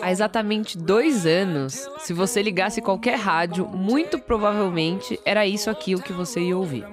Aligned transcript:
Há 0.00 0.10
exatamente 0.12 0.78
dois 0.78 1.26
anos, 1.26 1.88
se 1.98 2.12
você 2.12 2.40
ligasse 2.40 2.80
qualquer 2.80 3.16
rádio, 3.16 3.66
muito 3.66 4.16
provavelmente 4.20 5.18
era 5.24 5.44
isso 5.44 5.68
aqui 5.68 5.96
o 5.96 6.02
que 6.02 6.12
você 6.12 6.40
ia 6.40 6.56
ouvir. 6.56 6.84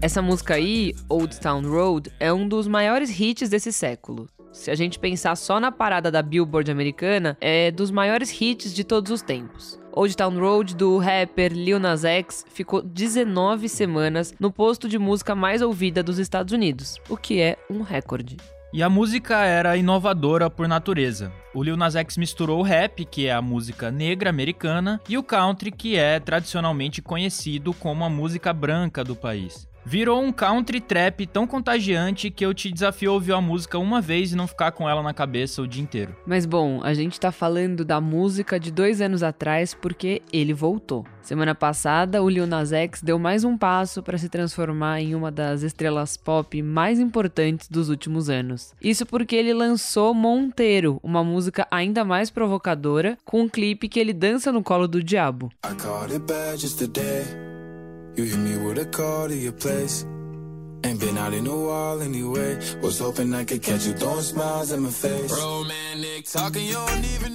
Essa 0.00 0.22
música 0.22 0.54
aí, 0.54 0.94
Old 1.08 1.40
Town 1.40 1.62
Road, 1.68 2.12
é 2.20 2.32
um 2.32 2.46
dos 2.46 2.68
maiores 2.68 3.18
hits 3.18 3.48
desse 3.48 3.72
século. 3.72 4.28
Se 4.52 4.70
a 4.70 4.76
gente 4.76 5.00
pensar 5.00 5.34
só 5.34 5.58
na 5.58 5.72
parada 5.72 6.08
da 6.08 6.22
Billboard 6.22 6.70
americana, 6.70 7.36
é 7.40 7.72
dos 7.72 7.90
maiores 7.90 8.30
hits 8.40 8.72
de 8.72 8.84
todos 8.84 9.10
os 9.10 9.22
tempos. 9.22 9.81
Old 9.94 10.16
Town 10.16 10.38
Road 10.38 10.74
do 10.74 10.96
rapper 10.96 11.52
Lil 11.52 11.78
Nas 11.78 12.02
X 12.02 12.46
ficou 12.48 12.80
19 12.80 13.68
semanas 13.68 14.34
no 14.40 14.50
posto 14.50 14.88
de 14.88 14.98
música 14.98 15.34
mais 15.34 15.60
ouvida 15.60 16.02
dos 16.02 16.18
Estados 16.18 16.54
Unidos, 16.54 16.98
o 17.10 17.16
que 17.16 17.40
é 17.40 17.58
um 17.68 17.82
recorde. 17.82 18.38
E 18.72 18.82
a 18.82 18.88
música 18.88 19.44
era 19.44 19.76
inovadora 19.76 20.48
por 20.48 20.66
natureza. 20.66 21.30
O 21.54 21.62
Lil 21.62 21.76
Nas 21.76 21.94
X 21.94 22.16
misturou 22.16 22.60
o 22.60 22.62
rap, 22.62 23.04
que 23.04 23.26
é 23.26 23.32
a 23.32 23.42
música 23.42 23.90
negra 23.90 24.30
americana, 24.30 24.98
e 25.06 25.18
o 25.18 25.22
country, 25.22 25.70
que 25.70 25.94
é 25.94 26.18
tradicionalmente 26.18 27.02
conhecido 27.02 27.74
como 27.74 28.02
a 28.02 28.08
música 28.08 28.50
branca 28.50 29.04
do 29.04 29.14
país. 29.14 29.68
Virou 29.84 30.22
um 30.22 30.30
country 30.30 30.80
trap 30.80 31.26
tão 31.26 31.46
contagiante 31.46 32.30
que 32.30 32.46
eu 32.46 32.54
te 32.54 32.70
desafio 32.70 33.10
a 33.10 33.14
ouvir 33.14 33.32
a 33.32 33.40
música 33.40 33.78
uma 33.78 34.00
vez 34.00 34.32
e 34.32 34.36
não 34.36 34.46
ficar 34.46 34.70
com 34.72 34.88
ela 34.88 35.02
na 35.02 35.12
cabeça 35.12 35.60
o 35.60 35.66
dia 35.66 35.82
inteiro. 35.82 36.16
Mas 36.26 36.46
bom, 36.46 36.80
a 36.82 36.94
gente 36.94 37.18
tá 37.18 37.32
falando 37.32 37.84
da 37.84 38.00
música 38.00 38.60
de 38.60 38.70
dois 38.70 39.00
anos 39.00 39.22
atrás 39.22 39.74
porque 39.74 40.22
ele 40.32 40.54
voltou. 40.54 41.04
Semana 41.20 41.54
passada, 41.54 42.22
o 42.22 42.28
Lil 42.28 42.46
Nas 42.46 42.72
X 42.72 43.02
deu 43.02 43.18
mais 43.18 43.44
um 43.44 43.56
passo 43.58 44.02
para 44.02 44.18
se 44.18 44.28
transformar 44.28 45.00
em 45.00 45.14
uma 45.14 45.30
das 45.30 45.62
estrelas 45.62 46.16
pop 46.16 46.62
mais 46.62 46.98
importantes 47.00 47.68
dos 47.68 47.88
últimos 47.88 48.30
anos. 48.30 48.74
Isso 48.80 49.04
porque 49.04 49.36
ele 49.36 49.52
lançou 49.52 50.14
Monteiro, 50.14 51.00
uma 51.02 51.24
música 51.24 51.66
ainda 51.70 52.04
mais 52.04 52.30
provocadora, 52.30 53.18
com 53.24 53.42
um 53.42 53.48
clipe 53.48 53.88
que 53.88 53.98
ele 54.00 54.12
dança 54.12 54.52
no 54.52 54.62
colo 54.62 54.86
do 54.86 55.02
diabo. 55.02 55.50
I 55.64 57.51
You 58.16 58.24
me 58.36 58.56
with 58.58 58.78
a 58.78 58.84
call 58.84 59.28
to 59.28 59.34
your 59.34 59.52
place. 59.52 60.04
Ain't 60.84 61.00
been 61.00 61.16
out 61.16 61.32
in 61.32 61.46
a 61.46 61.56
while 61.56 62.02
anyway. 62.02 62.58
Was 62.82 62.98
hoping 62.98 63.32
I 63.32 63.44
could 63.44 63.62
catch 63.62 63.86
you 63.86 63.94
throwing 63.94 64.22
smiles 64.22 64.70
in 64.72 64.80
my 64.80 64.90
face. 64.90 65.32
talking, 66.32 66.66
you 66.66 66.74
don't 66.74 67.04
even. 67.14 67.32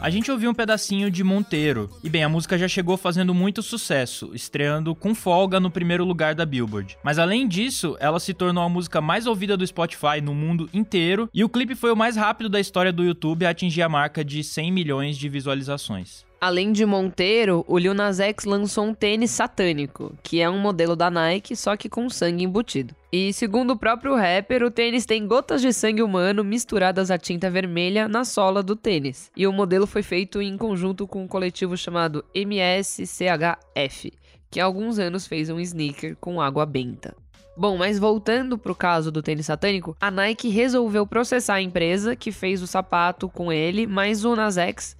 A 0.00 0.10
gente 0.10 0.30
ouviu 0.32 0.50
um 0.50 0.54
pedacinho 0.54 1.10
de 1.10 1.22
Monteiro. 1.22 1.88
E 2.02 2.10
bem, 2.10 2.24
a 2.24 2.28
música 2.28 2.58
já 2.58 2.66
chegou 2.66 2.96
fazendo 2.96 3.32
muito 3.32 3.62
sucesso, 3.62 4.32
estreando 4.34 4.94
com 4.94 5.14
folga 5.14 5.60
no 5.60 5.70
primeiro 5.70 6.04
lugar 6.04 6.34
da 6.34 6.44
Billboard. 6.44 6.98
Mas 7.04 7.18
além 7.18 7.46
disso, 7.46 7.96
ela 8.00 8.18
se 8.18 8.34
tornou 8.34 8.64
a 8.64 8.68
música 8.68 9.00
mais 9.00 9.26
ouvida 9.26 9.56
do 9.56 9.66
Spotify 9.66 10.20
no 10.20 10.34
mundo 10.34 10.68
inteiro. 10.74 11.28
E 11.32 11.44
o 11.44 11.48
clipe 11.48 11.74
foi 11.76 11.92
o 11.92 11.96
mais 11.96 12.16
rápido 12.16 12.48
da 12.48 12.58
história 12.58 12.92
do 12.92 13.04
YouTube 13.04 13.46
a 13.46 13.50
atingir 13.50 13.82
a 13.82 13.88
marca 13.88 14.24
de 14.24 14.42
100 14.42 14.72
milhões 14.72 15.16
de 15.16 15.28
visualizações. 15.28 16.24
Além 16.42 16.72
de 16.72 16.84
Monteiro, 16.84 17.64
o 17.68 17.78
Lil 17.78 17.94
Nas 17.94 18.18
X 18.18 18.44
lançou 18.44 18.86
um 18.86 18.92
tênis 18.92 19.30
satânico, 19.30 20.12
que 20.24 20.40
é 20.40 20.50
um 20.50 20.58
modelo 20.58 20.96
da 20.96 21.08
Nike, 21.08 21.54
só 21.54 21.76
que 21.76 21.88
com 21.88 22.10
sangue 22.10 22.42
embutido. 22.42 22.96
E 23.12 23.32
segundo 23.32 23.74
o 23.74 23.78
próprio 23.78 24.16
rapper, 24.16 24.64
o 24.64 24.70
tênis 24.70 25.06
tem 25.06 25.24
gotas 25.24 25.62
de 25.62 25.72
sangue 25.72 26.02
humano 26.02 26.42
misturadas 26.42 27.12
à 27.12 27.16
tinta 27.16 27.48
vermelha 27.48 28.08
na 28.08 28.24
sola 28.24 28.60
do 28.60 28.74
tênis. 28.74 29.30
E 29.36 29.46
o 29.46 29.52
modelo 29.52 29.86
foi 29.86 30.02
feito 30.02 30.42
em 30.42 30.56
conjunto 30.56 31.06
com 31.06 31.22
um 31.22 31.28
coletivo 31.28 31.76
chamado 31.76 32.24
MSCHF, 32.34 34.12
que 34.50 34.58
há 34.58 34.64
alguns 34.64 34.98
anos 34.98 35.28
fez 35.28 35.48
um 35.48 35.60
sneaker 35.60 36.16
com 36.16 36.40
água 36.40 36.66
benta. 36.66 37.14
Bom, 37.56 37.76
mas 37.76 38.00
voltando 38.00 38.58
pro 38.58 38.74
caso 38.74 39.12
do 39.12 39.22
tênis 39.22 39.46
satânico, 39.46 39.96
a 40.00 40.10
Nike 40.10 40.48
resolveu 40.48 41.06
processar 41.06 41.54
a 41.54 41.62
empresa 41.62 42.16
que 42.16 42.32
fez 42.32 42.62
o 42.62 42.66
sapato 42.66 43.28
com 43.28 43.52
ele, 43.52 43.86
mas 43.86 44.24
o 44.24 44.34
Nas 44.34 44.56
X 44.56 44.96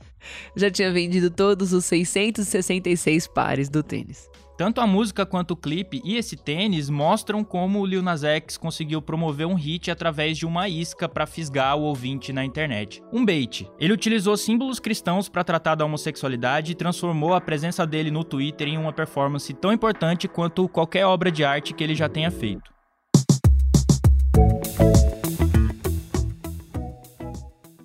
já 0.57 0.71
tinha 0.71 0.93
vendido 0.93 1.31
todos 1.31 1.73
os 1.73 1.85
666 1.85 3.27
pares 3.29 3.69
do 3.69 3.83
tênis. 3.83 4.31
Tanto 4.57 4.81
a 4.81 4.87
música 4.87 5.25
quanto 5.25 5.53
o 5.53 5.57
clipe 5.57 6.01
e 6.05 6.17
esse 6.17 6.37
tênis 6.37 6.91
mostram 6.91 7.43
como 7.43 7.81
o 7.81 7.87
Lil 7.87 8.03
Nas 8.03 8.23
X 8.23 8.57
conseguiu 8.57 9.01
promover 9.01 9.47
um 9.47 9.55
hit 9.55 9.91
através 9.91 10.37
de 10.37 10.47
uma 10.47 10.69
isca 10.69 11.09
para 11.09 11.27
fisgar 11.27 11.77
o 11.77 11.83
ouvinte 11.83 12.33
na 12.33 12.45
internet. 12.45 13.03
Um 13.13 13.25
bait. 13.25 13.69
Ele 13.81 13.93
utilizou 13.93 14.37
símbolos 14.37 14.79
cristãos 14.79 15.29
para 15.29 15.43
tratar 15.43 15.75
da 15.75 15.85
homossexualidade 15.85 16.73
e 16.73 16.77
transformou 16.77 17.35
a 17.35 17.41
presença 17.41 17.87
dele 17.87 18.11
no 18.11 18.23
Twitter 18.23 18.69
em 18.69 18.79
uma 18.79 18.93
performance 18.93 19.53
tão 19.55 19.73
importante 19.73 20.29
quanto 20.29 20.69
qualquer 20.69 21.07
obra 21.07 21.33
de 21.33 21.45
arte 21.45 21.73
que 21.73 21.83
ele 21.83 21.95
já 21.95 22.09
tenha 22.09 22.31
feito. 22.31 22.71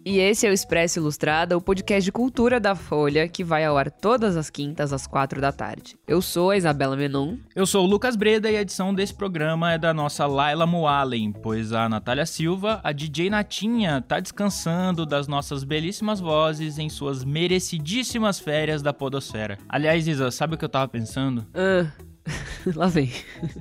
E 0.09 0.19
esse 0.19 0.47
é 0.47 0.49
o 0.49 0.53
Expresso 0.53 0.99
Ilustrada, 0.99 1.57
o 1.57 1.61
podcast 1.61 2.05
de 2.05 2.13
cultura 2.13 2.61
da 2.61 2.75
Folha, 2.75 3.27
que 3.27 3.43
vai 3.43 3.65
ao 3.65 3.77
ar 3.77 3.91
todas 3.91 4.37
as 4.37 4.49
quintas 4.49 4.93
às 4.93 5.05
quatro 5.05 5.41
da 5.41 5.51
tarde. 5.51 5.97
Eu 6.07 6.21
sou 6.21 6.51
a 6.51 6.55
Isabela 6.55 6.95
Menon. 6.95 7.35
Eu 7.53 7.65
sou 7.65 7.83
o 7.83 7.89
Lucas 7.89 8.15
Breda 8.15 8.49
e 8.49 8.55
a 8.55 8.61
edição 8.61 8.93
desse 8.93 9.13
programa 9.13 9.73
é 9.73 9.77
da 9.77 9.93
nossa 9.93 10.25
Laila 10.25 10.65
Moalen, 10.65 11.33
pois 11.33 11.73
a 11.73 11.89
Natália 11.89 12.25
Silva, 12.25 12.79
a 12.85 12.93
DJ 12.93 13.29
Natinha, 13.29 13.99
tá 13.99 14.21
descansando 14.21 15.05
das 15.05 15.27
nossas 15.27 15.65
belíssimas 15.65 16.21
vozes 16.21 16.79
em 16.79 16.87
suas 16.87 17.25
merecidíssimas 17.25 18.39
férias 18.39 18.81
da 18.81 18.93
podosfera. 18.93 19.57
Aliás, 19.67 20.07
Isa, 20.07 20.31
sabe 20.31 20.55
o 20.55 20.57
que 20.57 20.63
eu 20.63 20.69
tava 20.69 20.87
pensando? 20.87 21.45
Ah... 21.53 21.91
Lá 22.75 22.87
vem. 22.87 23.11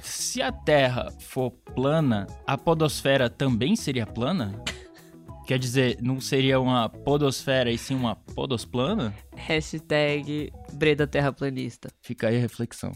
Se 0.01 0.43
a 0.43 0.51
Terra 0.51 1.13
for 1.21 1.53
plana, 1.75 2.27
a 2.47 2.59
podosfera 2.59 3.31
também 3.31 3.77
seria 3.77 4.07
plana? 4.07 4.61
Quer 5.47 5.61
dizer, 5.61 5.99
não 6.03 6.21
seria 6.21 6.59
uma 6.59 6.89
podosfera 6.89 7.71
e 7.71 7.79
sim 7.79 7.95
uma 7.95 8.17
podosplana? 8.17 9.15
Hashtag 9.37 10.53
Breda 10.73 11.07
Terraplanista. 11.07 11.89
Fica 12.03 12.27
aí 12.27 12.37
a 12.37 12.41
reflexão. 12.41 12.91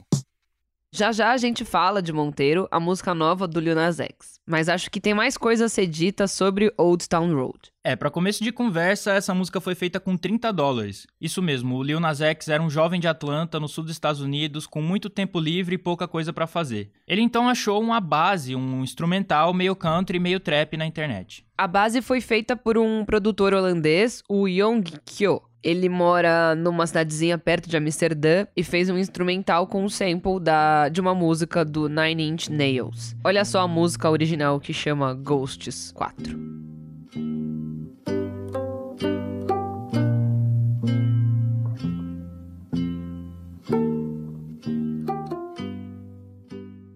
Já 0.93 1.13
já 1.13 1.31
a 1.31 1.37
gente 1.37 1.65
fala 1.65 2.03
de 2.03 2.13
Monteiro, 2.13 2.67
a 2.69 2.81
música 2.81 3.15
nova 3.15 3.47
do 3.47 3.61
Lil 3.61 3.77
Nas 3.77 4.01
X. 4.01 4.41
Mas 4.45 4.69
acho 4.69 4.91
que 4.91 5.01
tem 5.01 5.15
mais 5.15 5.37
coisa 5.37 5.67
a 5.67 5.69
ser 5.69 5.87
dita 5.87 6.27
sobre 6.27 6.75
Old 6.77 7.09
Town 7.09 7.33
Road. 7.33 7.71
É, 7.85 7.95
para 7.95 8.11
começo 8.11 8.43
de 8.43 8.51
conversa, 8.51 9.13
essa 9.13 9.33
música 9.33 9.61
foi 9.61 9.77
feita 9.77 10.01
com 10.01 10.17
30 10.17 10.53
dólares. 10.53 11.07
Isso 11.21 11.41
mesmo, 11.41 11.77
o 11.77 11.83
Lil 11.85 12.01
Nas 12.01 12.21
X 12.21 12.49
era 12.49 12.61
um 12.61 12.69
jovem 12.69 12.99
de 12.99 13.07
Atlanta, 13.07 13.61
no 13.61 13.69
sul 13.69 13.85
dos 13.85 13.93
Estados 13.93 14.21
Unidos, 14.21 14.67
com 14.67 14.83
muito 14.83 15.09
tempo 15.09 15.39
livre 15.39 15.77
e 15.77 15.79
pouca 15.79 16.09
coisa 16.09 16.33
para 16.33 16.49
fazer. 16.49 16.91
Ele 17.07 17.23
então 17.23 17.49
achou 17.49 17.81
uma 17.81 18.01
base, 18.01 18.57
um 18.57 18.83
instrumental 18.83 19.55
meio 19.55 19.77
country, 19.77 20.19
meio 20.19 20.41
trap 20.41 20.77
na 20.77 20.87
internet. 20.87 21.47
A 21.57 21.69
base 21.69 22.03
foi 22.03 22.21
feita 22.21 22.57
por 22.57 22.77
um 22.77 23.05
produtor 23.05 23.55
holandês, 23.55 24.25
o 24.29 24.49
Young 24.49 24.83
Kyo. 25.05 25.41
Ele 25.63 25.89
mora 25.89 26.55
numa 26.55 26.87
cidadezinha 26.87 27.37
perto 27.37 27.69
de 27.69 27.77
Amsterdã 27.77 28.47
e 28.57 28.65
fez 28.65 28.89
um 28.89 28.97
instrumental 28.97 29.67
com 29.67 29.85
um 29.85 29.89
sample 29.89 30.41
da, 30.41 30.89
de 30.89 31.01
uma 31.01 31.15
música 31.15 31.65
do 31.65 31.89
Nine 31.89 32.29
Inch 32.29 32.49
Nails. 32.49 33.15
Olha 33.23 33.45
só 33.45 33.61
a 33.61 33.69
música 33.69 34.11
original 34.11 34.59
que 34.59 34.73
chama 34.73 35.13
Ghosts 35.13 35.93
4. 35.93 36.51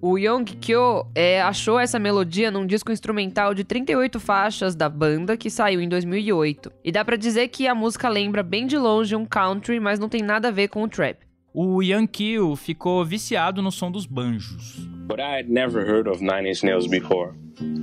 O 0.07 0.19
Young 0.19 0.45
Kyo 0.45 1.07
é, 1.15 1.41
achou 1.41 1.81
essa 1.81 1.99
melodia 1.99 2.51
num 2.51 2.67
disco 2.67 2.93
instrumental 2.93 3.55
de 3.55 3.65
38 3.65 4.21
faixas 4.21 4.75
da 4.75 4.87
banda 4.87 5.35
que 5.35 5.49
saiu 5.49 5.81
em 5.81 5.89
2008. 5.89 6.71
E 6.85 6.93
dá 6.93 7.03
para 7.03 7.17
dizer 7.17 7.49
que 7.49 7.67
a 7.67 7.75
música 7.75 8.07
lembra 8.11 8.43
bem 8.43 8.67
de 8.67 8.77
longe 8.77 9.17
um 9.17 9.25
country, 9.25 9.81
mas 9.81 9.99
não 9.99 10.07
tem 10.07 10.21
nada 10.21 10.49
a 10.49 10.51
ver 10.51 10.69
com 10.69 10.83
o 10.83 10.89
trap. 10.89 11.21
O 11.55 11.83
Young 11.83 12.07
Kyo 12.07 12.55
ficou 12.55 13.03
viciado 13.03 13.63
no 13.63 13.73
som 13.73 13.91
dos 13.91 14.05
banjos. 14.05 14.87
But 15.07 15.21
I 15.21 15.37
had 15.37 15.51
never 15.51 15.87
heard 15.87 16.09
of 16.09 16.23
Nine 16.23 16.47
Inch 16.47 16.63
Nails 16.63 16.87
before. 16.87 17.35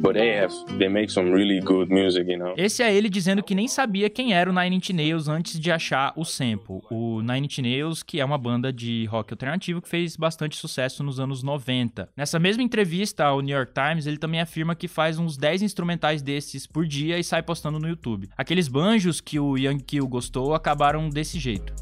But 0.02 0.14
they 0.14 0.36
have, 0.40 0.52
they 0.80 0.90
make 0.90 1.12
some 1.12 1.32
really 1.32 1.60
good 1.60 1.92
music, 1.94 2.28
you 2.28 2.38
know. 2.38 2.54
Esse 2.58 2.82
é 2.82 2.94
ele 2.94 3.10
dizendo 3.10 3.44
que 3.44 3.54
nem 3.54 3.68
sabia 3.68 4.10
quem 4.10 4.34
era 4.34 4.50
o 4.50 4.54
Nine 4.54 4.76
Inch 4.76 4.90
Nails 4.90 5.28
antes 5.28 5.60
de 5.60 5.72
achar 5.72 6.14
o 6.18 6.26
sample. 6.26 6.82
O 6.90 7.22
Nine 7.22 7.46
Inch 7.46 7.60
Nails, 7.60 8.02
que 8.02 8.20
é 8.20 8.26
uma 8.26 8.38
banda 8.40 8.74
de 8.74 9.06
rock 9.06 9.32
alternativo 9.34 9.82
que 9.82 9.88
fez 9.88 10.18
bastante 10.18 10.58
sucesso 10.58 11.04
nos 11.04 11.20
anos 11.20 11.44
90. 11.44 12.10
Nessa 12.18 12.40
mesma 12.40 12.64
entrevista 12.64 13.24
ao 13.24 13.40
New 13.40 13.56
York 13.56 13.72
Times, 13.74 14.08
ele 14.08 14.18
também 14.18 14.42
afirma 14.42 14.76
que 14.76 14.88
faz 14.88 15.20
uns 15.20 15.38
10 15.38 15.62
instrumentais 15.62 16.24
desses 16.24 16.66
por 16.66 16.88
dia 16.88 17.20
e 17.20 17.24
sai 17.24 17.44
postando 17.44 17.80
no 17.80 17.88
YouTube. 17.88 18.30
Aqueles 18.36 18.68
banjos 18.68 19.22
que 19.22 19.40
o 19.40 19.58
Young 19.58 19.80
Kill 19.80 20.08
gostou 20.08 20.56
acabaram 20.56 21.08
desse 21.08 21.40
jeito. 21.40 21.74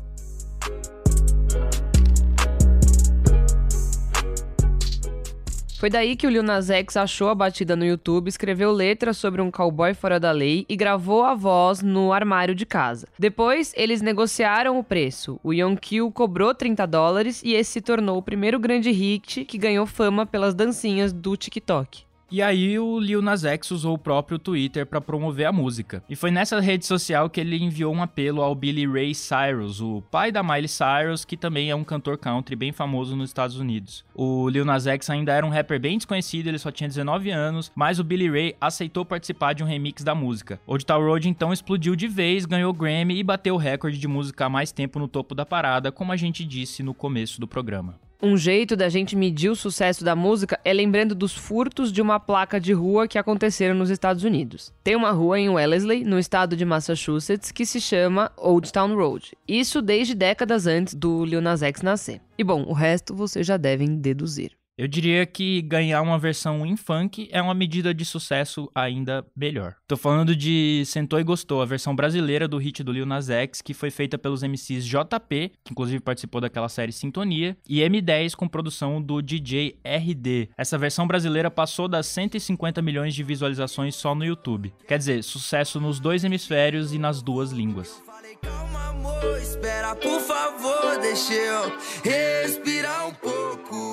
Foi 5.80 5.90
daí 5.90 6.18
que 6.18 6.28
o 6.28 6.30
Lil 6.30 6.44
Nas 6.44 6.70
X 6.70 6.98
achou 6.98 7.30
a 7.30 7.34
batida 7.34 7.74
no 7.74 7.86
YouTube, 7.86 8.28
escreveu 8.28 8.70
letras 8.70 9.16
sobre 9.16 9.42
um 9.42 9.50
cowboy 9.50 9.94
fora 9.94 10.20
da 10.20 10.30
lei 10.30 10.66
e 10.68 10.76
gravou 10.76 11.24
a 11.24 11.34
voz 11.34 11.82
no 11.82 12.12
armário 12.12 12.54
de 12.54 12.66
casa. 12.66 13.08
Depois, 13.18 13.74
eles 13.78 14.02
negociaram 14.02 14.78
o 14.78 14.84
preço. 14.84 15.40
O 15.42 15.54
Young 15.54 15.78
Kill 15.78 16.12
cobrou 16.12 16.54
30 16.54 16.86
dólares 16.86 17.42
e 17.46 17.54
esse 17.54 17.72
se 17.72 17.82
tornou 17.82 18.18
o 18.18 18.22
primeiro 18.22 18.60
grande 18.60 18.92
hit 18.92 19.46
que 19.46 19.58
ganhou 19.58 19.86
fama 19.86 20.26
pelas 20.26 20.54
dancinhas 20.54 21.14
do 21.14 21.38
TikTok. 21.38 22.09
E 22.32 22.44
aí 22.44 22.78
o 22.78 23.00
Lil 23.00 23.24
Nas 23.24 23.44
X 23.44 23.72
usou 23.72 23.96
o 23.96 23.98
próprio 23.98 24.38
Twitter 24.38 24.86
para 24.86 25.02
promover 25.02 25.48
a 25.48 25.52
música. 25.52 26.04
E 26.08 26.16
foi 26.16 26.30
nessa 26.30 26.60
rede 26.60 26.86
social 26.86 27.28
que 27.28 27.42
ele 27.42 27.58
enviou 27.58 27.92
um 27.92 28.04
apelo 28.04 28.44
ao 28.44 28.54
Billy 28.54 28.86
Ray 28.86 29.16
Cyrus, 29.16 29.82
o 29.82 30.04
pai 30.12 30.32
da 30.32 30.44
Miley 30.44 30.68
Cyrus, 30.68 31.26
que 31.26 31.36
também 31.36 31.72
é 31.72 31.76
um 31.76 31.84
cantor 31.84 32.20
country 32.20 32.56
bem 32.56 32.72
famoso 32.72 33.16
nos 33.16 33.32
Estados 33.32 33.58
Unidos. 33.58 34.06
O 34.14 34.48
Lil 34.48 34.64
Nas 34.64 34.86
X 34.86 35.10
ainda 35.10 35.34
era 35.34 35.44
um 35.44 35.50
rapper 35.50 35.80
bem 35.80 35.98
desconhecido, 35.98 36.48
ele 36.48 36.60
só 36.60 36.70
tinha 36.70 36.88
19 36.88 37.32
anos, 37.32 37.72
mas 37.76 37.98
o 37.98 38.04
Billy 38.04 38.30
Ray 38.30 38.56
aceitou 38.62 39.04
participar 39.04 39.54
de 39.54 39.64
um 39.64 39.68
remix 39.68 40.04
da 40.04 40.14
música. 40.14 40.60
Old 40.68 40.86
Town 40.86 41.04
Road 41.04 41.28
então 41.28 41.52
explodiu 41.52 41.96
de 41.96 42.08
vez, 42.08 42.46
ganhou 42.46 42.72
Grammy 42.74 43.18
e 43.18 43.24
bateu 43.24 43.56
o 43.56 43.58
recorde 43.58 43.98
de 43.98 44.08
música 44.08 44.48
mais 44.48 44.72
tempo 44.72 45.00
no 45.00 45.08
topo 45.08 45.34
da 45.34 45.48
parada, 45.48 45.92
como 45.92 46.12
a 46.12 46.16
gente 46.16 46.46
disse 46.46 46.84
no 46.84 46.94
começo 46.94 47.40
do 47.42 47.48
programa. 47.48 47.96
Um 48.22 48.36
jeito 48.36 48.76
da 48.76 48.90
gente 48.90 49.16
medir 49.16 49.50
o 49.50 49.56
sucesso 49.56 50.04
da 50.04 50.14
música 50.14 50.60
é 50.66 50.74
lembrando 50.74 51.16
dos 51.16 51.34
furtos 51.34 51.90
de 51.90 52.02
uma 52.02 52.20
placa 52.20 52.60
de 52.60 52.74
rua 52.74 53.08
que 53.08 53.18
aconteceram 53.18 53.74
nos 53.74 53.90
Estados 53.90 54.26
Unidos. 54.26 54.74
Tem 54.84 54.94
uma 54.94 55.12
rua 55.12 55.40
em 55.40 55.48
Wellesley, 55.48 56.04
no 56.04 56.20
estado 56.20 56.58
de 56.58 56.66
Massachusetts, 56.66 57.50
que 57.50 57.66
se 57.66 57.80
chama 57.80 58.30
Old 58.36 58.74
Town 58.74 58.94
Road. 58.94 59.38
Isso 59.48 59.82
desde 59.82 60.14
décadas 60.14 60.68
antes 60.68 60.96
do 60.96 61.24
Lil 61.24 61.40
Nas 61.40 61.64
X 61.64 61.82
nascer. 61.82 62.20
E 62.38 62.44
bom, 62.44 62.64
o 62.64 62.74
resto 62.74 63.16
vocês 63.16 63.48
já 63.48 63.56
devem 63.56 63.96
deduzir. 63.96 64.59
Eu 64.80 64.88
diria 64.88 65.26
que 65.26 65.62
ganhar 65.62 66.02
uma 66.02 66.18
versão 66.18 66.66
em 66.66 66.78
funk 66.78 67.28
é 67.34 67.42
uma 67.42 67.54
medida 67.54 67.94
de 67.94 68.06
sucesso 68.06 68.72
ainda 68.74 69.26
melhor. 69.36 69.76
Tô 69.86 69.98
falando 69.98 70.34
de 70.34 70.84
Sentou 70.86 71.20
e 71.20 71.24
Gostou, 71.24 71.62
a 71.62 71.66
versão 71.66 71.94
brasileira 71.94 72.48
do 72.48 72.58
hit 72.58 72.82
do 72.82 72.94
Lil 72.94 73.06
Nas 73.06 73.30
X, 73.30 73.62
que 73.62 73.74
foi 73.74 73.92
feita 73.92 74.18
pelos 74.18 74.42
MCs 74.42 74.86
JP, 74.86 75.52
que 75.66 75.74
inclusive 75.74 76.00
participou 76.00 76.40
daquela 76.40 76.70
série 76.70 76.94
Sintonia, 76.94 77.58
e 77.68 77.82
M10 77.82 78.36
com 78.36 78.48
produção 78.48 79.02
do 79.02 79.22
DJ 79.22 79.78
RD. 79.84 80.52
Essa 80.58 80.78
versão 80.78 81.06
brasileira 81.06 81.52
passou 81.52 81.90
das 81.90 82.08
150 82.08 82.82
milhões 82.82 83.14
de 83.14 83.22
visualizações 83.22 83.96
só 83.96 84.16
no 84.16 84.24
YouTube. 84.24 84.74
Quer 84.88 84.98
dizer, 84.98 85.26
sucesso 85.26 85.82
nos 85.82 86.00
dois 86.00 86.24
hemisférios 86.24 86.94
e 86.94 86.98
nas 86.98 87.22
duas 87.22 87.52
línguas. 87.52 88.02
Calma, 88.42 88.92
amor, 88.92 89.42
espera, 89.42 89.94
por 89.94 90.22
favor, 90.22 90.98
deixa 91.02 91.34
eu 91.34 91.78
respirar 92.02 93.10
um 93.10 93.14
pouco. 93.16 93.89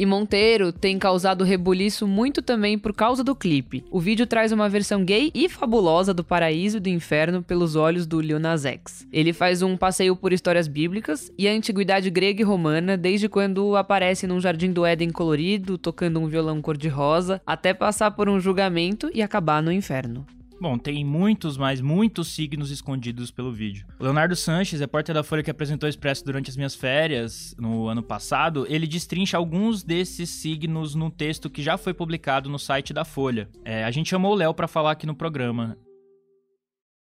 E 0.00 0.06
Monteiro 0.06 0.70
tem 0.72 0.96
causado 0.96 1.42
rebuliço 1.42 2.06
muito 2.06 2.40
também 2.40 2.78
por 2.78 2.94
causa 2.94 3.24
do 3.24 3.34
clipe. 3.34 3.84
O 3.90 3.98
vídeo 3.98 4.28
traz 4.28 4.52
uma 4.52 4.68
versão 4.68 5.04
gay 5.04 5.32
e 5.34 5.48
fabulosa 5.48 6.14
do 6.14 6.22
paraíso 6.22 6.76
e 6.76 6.80
do 6.80 6.88
inferno 6.88 7.42
pelos 7.42 7.74
olhos 7.74 8.06
do 8.06 8.20
Lil 8.20 8.38
X. 8.38 9.08
Ele 9.12 9.32
faz 9.32 9.60
um 9.60 9.76
passeio 9.76 10.14
por 10.14 10.32
histórias 10.32 10.68
bíblicas 10.68 11.32
e 11.36 11.48
a 11.48 11.52
antiguidade 11.52 12.10
grega 12.10 12.42
e 12.42 12.44
romana, 12.44 12.96
desde 12.96 13.28
quando 13.28 13.74
aparece 13.74 14.24
num 14.28 14.40
jardim 14.40 14.70
do 14.70 14.86
Éden 14.86 15.10
colorido, 15.10 15.76
tocando 15.76 16.20
um 16.20 16.28
violão 16.28 16.62
cor-de-rosa, 16.62 17.42
até 17.44 17.74
passar 17.74 18.12
por 18.12 18.28
um 18.28 18.38
julgamento 18.38 19.10
e 19.12 19.20
acabar 19.20 19.60
no 19.60 19.72
inferno. 19.72 20.24
Bom, 20.60 20.76
tem 20.76 21.04
muitos, 21.04 21.56
mas 21.56 21.80
muitos 21.80 22.34
signos 22.34 22.70
escondidos 22.70 23.30
pelo 23.30 23.52
vídeo. 23.52 23.86
O 23.98 24.02
Leonardo 24.02 24.34
Sanches, 24.34 24.80
repórter 24.80 25.14
da 25.14 25.22
Folha 25.22 25.42
que 25.42 25.50
apresentou 25.50 25.86
o 25.86 25.90
Expresso 25.90 26.24
durante 26.24 26.50
as 26.50 26.56
minhas 26.56 26.74
férias 26.74 27.54
no 27.58 27.86
ano 27.86 28.02
passado, 28.02 28.66
ele 28.68 28.86
destrincha 28.86 29.36
alguns 29.36 29.84
desses 29.84 30.28
signos 30.28 30.96
num 30.96 31.10
texto 31.10 31.48
que 31.48 31.62
já 31.62 31.78
foi 31.78 31.94
publicado 31.94 32.50
no 32.50 32.58
site 32.58 32.92
da 32.92 33.04
Folha. 33.04 33.48
É, 33.64 33.84
a 33.84 33.90
gente 33.92 34.10
chamou 34.10 34.32
o 34.32 34.34
Léo 34.34 34.52
para 34.52 34.66
falar 34.66 34.92
aqui 34.92 35.06
no 35.06 35.14
programa. 35.14 35.78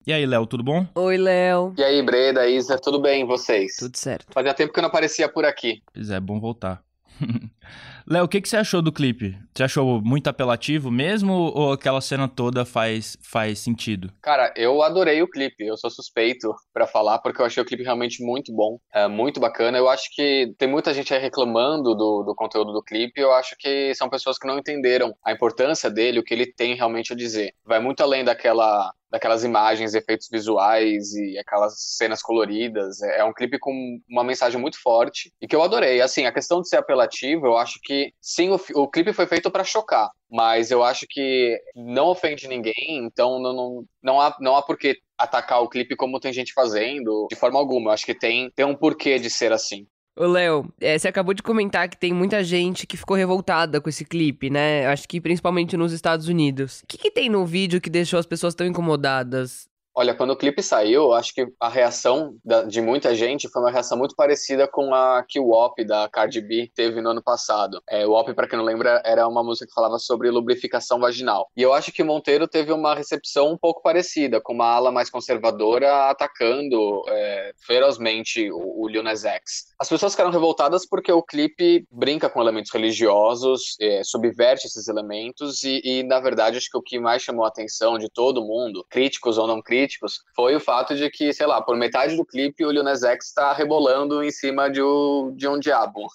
E 0.06 0.12
aí, 0.12 0.24
Léo, 0.24 0.46
tudo 0.46 0.62
bom? 0.62 0.86
Oi, 0.94 1.16
Léo. 1.16 1.74
E 1.76 1.82
aí, 1.82 2.02
Breda, 2.02 2.46
Isa, 2.48 2.78
tudo 2.78 3.00
bem 3.00 3.26
vocês? 3.26 3.76
Tudo 3.76 3.96
certo. 3.96 4.26
Fazia 4.32 4.54
tempo 4.54 4.72
que 4.72 4.78
eu 4.78 4.82
não 4.82 4.88
aparecia 4.88 5.28
por 5.28 5.44
aqui. 5.44 5.82
Pois 5.92 6.10
é, 6.10 6.20
bom 6.20 6.38
voltar. 6.38 6.82
Léo, 8.06 8.24
o 8.24 8.28
que, 8.28 8.40
que 8.40 8.48
você 8.48 8.56
achou 8.56 8.80
do 8.80 8.90
clipe? 8.90 9.36
Você 9.54 9.64
achou 9.64 10.00
muito 10.00 10.28
apelativo 10.28 10.90
mesmo 10.90 11.32
ou 11.32 11.72
aquela 11.72 12.00
cena 12.00 12.26
toda 12.26 12.64
faz, 12.64 13.18
faz 13.20 13.58
sentido? 13.58 14.10
Cara, 14.22 14.52
eu 14.56 14.82
adorei 14.82 15.20
o 15.20 15.28
clipe. 15.28 15.66
Eu 15.66 15.76
sou 15.76 15.90
suspeito 15.90 16.54
para 16.72 16.86
falar 16.86 17.18
porque 17.18 17.42
eu 17.42 17.44
achei 17.44 17.62
o 17.62 17.66
clipe 17.66 17.82
realmente 17.82 18.24
muito 18.24 18.50
bom, 18.50 18.78
é, 18.94 19.06
muito 19.06 19.38
bacana. 19.38 19.76
Eu 19.76 19.88
acho 19.88 20.08
que 20.14 20.54
tem 20.56 20.68
muita 20.68 20.94
gente 20.94 21.12
aí 21.12 21.20
reclamando 21.20 21.94
do, 21.94 22.22
do 22.22 22.34
conteúdo 22.34 22.72
do 22.72 22.82
clipe. 22.82 23.20
Eu 23.20 23.32
acho 23.32 23.54
que 23.58 23.94
são 23.94 24.08
pessoas 24.08 24.38
que 24.38 24.46
não 24.46 24.58
entenderam 24.58 25.14
a 25.22 25.32
importância 25.32 25.90
dele, 25.90 26.18
o 26.18 26.24
que 26.24 26.32
ele 26.32 26.46
tem 26.46 26.74
realmente 26.74 27.12
a 27.12 27.16
dizer. 27.16 27.52
Vai 27.64 27.78
muito 27.78 28.02
além 28.02 28.24
daquela 28.24 28.90
daquelas 29.10 29.44
imagens, 29.44 29.94
efeitos 29.94 30.28
visuais 30.30 31.14
e 31.14 31.38
aquelas 31.38 31.74
cenas 31.96 32.22
coloridas. 32.22 33.00
É, 33.02 33.20
é 33.20 33.24
um 33.24 33.32
clipe 33.32 33.58
com 33.58 34.00
uma 34.08 34.24
mensagem 34.24 34.60
muito 34.60 34.80
forte 34.80 35.32
e 35.40 35.46
que 35.46 35.56
eu 35.56 35.62
adorei. 35.62 36.00
Assim, 36.00 36.26
a 36.26 36.32
questão 36.32 36.60
de 36.60 36.68
ser 36.68 36.76
apelativo, 36.76 37.46
eu 37.46 37.56
acho 37.58 37.78
que 37.82 38.12
sim, 38.20 38.50
o, 38.50 38.60
o 38.74 38.88
clipe 38.88 39.12
foi 39.12 39.26
feito 39.26 39.50
para 39.50 39.64
chocar, 39.64 40.10
mas 40.30 40.70
eu 40.70 40.82
acho 40.82 41.06
que 41.08 41.58
não 41.74 42.08
ofende 42.08 42.48
ninguém, 42.48 43.04
então 43.04 43.40
não, 43.40 43.52
não, 43.52 43.84
não, 44.02 44.20
há, 44.20 44.36
não 44.40 44.56
há 44.56 44.62
por 44.62 44.78
que 44.78 44.96
atacar 45.18 45.60
o 45.62 45.68
clipe 45.68 45.96
como 45.96 46.20
tem 46.20 46.32
gente 46.32 46.52
fazendo, 46.52 47.26
de 47.30 47.36
forma 47.36 47.58
alguma. 47.58 47.90
Eu 47.90 47.94
acho 47.94 48.06
que 48.06 48.14
tem, 48.14 48.50
tem 48.54 48.64
um 48.64 48.74
porquê 48.74 49.18
de 49.18 49.28
ser 49.28 49.52
assim. 49.52 49.86
Ô, 50.18 50.26
Léo, 50.26 50.68
é, 50.80 50.98
você 50.98 51.06
acabou 51.06 51.32
de 51.32 51.44
comentar 51.44 51.88
que 51.88 51.96
tem 51.96 52.12
muita 52.12 52.42
gente 52.42 52.88
que 52.88 52.96
ficou 52.96 53.16
revoltada 53.16 53.80
com 53.80 53.88
esse 53.88 54.04
clipe, 54.04 54.50
né? 54.50 54.84
Acho 54.86 55.08
que 55.08 55.20
principalmente 55.20 55.76
nos 55.76 55.92
Estados 55.92 56.26
Unidos. 56.26 56.80
O 56.82 56.86
que, 56.88 56.98
que 56.98 57.10
tem 57.10 57.28
no 57.28 57.46
vídeo 57.46 57.80
que 57.80 57.88
deixou 57.88 58.18
as 58.18 58.26
pessoas 58.26 58.52
tão 58.52 58.66
incomodadas? 58.66 59.67
Olha, 60.00 60.14
quando 60.14 60.30
o 60.30 60.36
clipe 60.36 60.62
saiu, 60.62 61.12
acho 61.12 61.34
que 61.34 61.44
a 61.58 61.68
reação 61.68 62.36
de 62.68 62.80
muita 62.80 63.16
gente 63.16 63.48
foi 63.48 63.60
uma 63.60 63.70
reação 63.72 63.98
muito 63.98 64.14
parecida 64.14 64.68
com 64.68 64.94
a 64.94 65.24
que 65.26 65.40
o 65.40 65.48
WOP 65.48 65.84
da 65.84 66.08
Cardi 66.08 66.40
B 66.40 66.70
teve 66.72 67.00
no 67.00 67.10
ano 67.10 67.20
passado. 67.20 67.82
É, 67.90 68.06
o 68.06 68.12
WOP, 68.12 68.32
para 68.32 68.46
quem 68.46 68.56
não 68.56 68.64
lembra, 68.64 69.02
era 69.04 69.26
uma 69.26 69.42
música 69.42 69.66
que 69.66 69.74
falava 69.74 69.98
sobre 69.98 70.30
lubrificação 70.30 71.00
vaginal. 71.00 71.50
E 71.56 71.62
eu 71.62 71.72
acho 71.72 71.90
que 71.90 72.04
Monteiro 72.04 72.46
teve 72.46 72.70
uma 72.70 72.94
recepção 72.94 73.50
um 73.50 73.58
pouco 73.58 73.82
parecida, 73.82 74.40
com 74.40 74.52
uma 74.52 74.66
ala 74.66 74.92
mais 74.92 75.10
conservadora 75.10 76.08
atacando 76.08 77.02
é, 77.08 77.50
ferozmente 77.66 78.52
o, 78.52 78.84
o 78.84 78.88
Lil 78.88 79.02
Nas 79.02 79.24
X. 79.24 79.74
As 79.80 79.88
pessoas 79.88 80.12
ficaram 80.12 80.30
revoltadas 80.30 80.86
porque 80.88 81.10
o 81.10 81.24
clipe 81.24 81.84
brinca 81.90 82.30
com 82.30 82.40
elementos 82.40 82.70
religiosos, 82.72 83.74
é, 83.80 84.04
subverte 84.04 84.68
esses 84.68 84.86
elementos 84.86 85.64
e, 85.64 85.80
e, 85.82 86.02
na 86.04 86.20
verdade, 86.20 86.56
acho 86.56 86.70
que 86.70 86.78
o 86.78 86.82
que 86.82 87.00
mais 87.00 87.20
chamou 87.20 87.44
a 87.44 87.48
atenção 87.48 87.98
de 87.98 88.08
todo 88.08 88.46
mundo, 88.46 88.86
críticos 88.88 89.38
ou 89.38 89.48
não 89.48 89.60
críticos, 89.60 89.87
críticos 89.88 90.20
foi 90.36 90.54
o 90.54 90.60
fato 90.60 90.94
de 90.94 91.08
que, 91.10 91.32
sei 91.32 91.46
lá, 91.46 91.62
por 91.62 91.76
metade 91.76 92.14
do 92.14 92.24
clipe 92.24 92.64
o 92.64 92.70
Lil 92.70 92.82
Nas 92.82 93.02
X 93.02 93.26
está 93.26 93.52
rebolando 93.52 94.22
em 94.22 94.30
cima 94.30 94.70
de, 94.70 94.82
um, 94.82 95.32
de 95.34 95.48
um 95.48 95.58
diabo. 95.58 96.06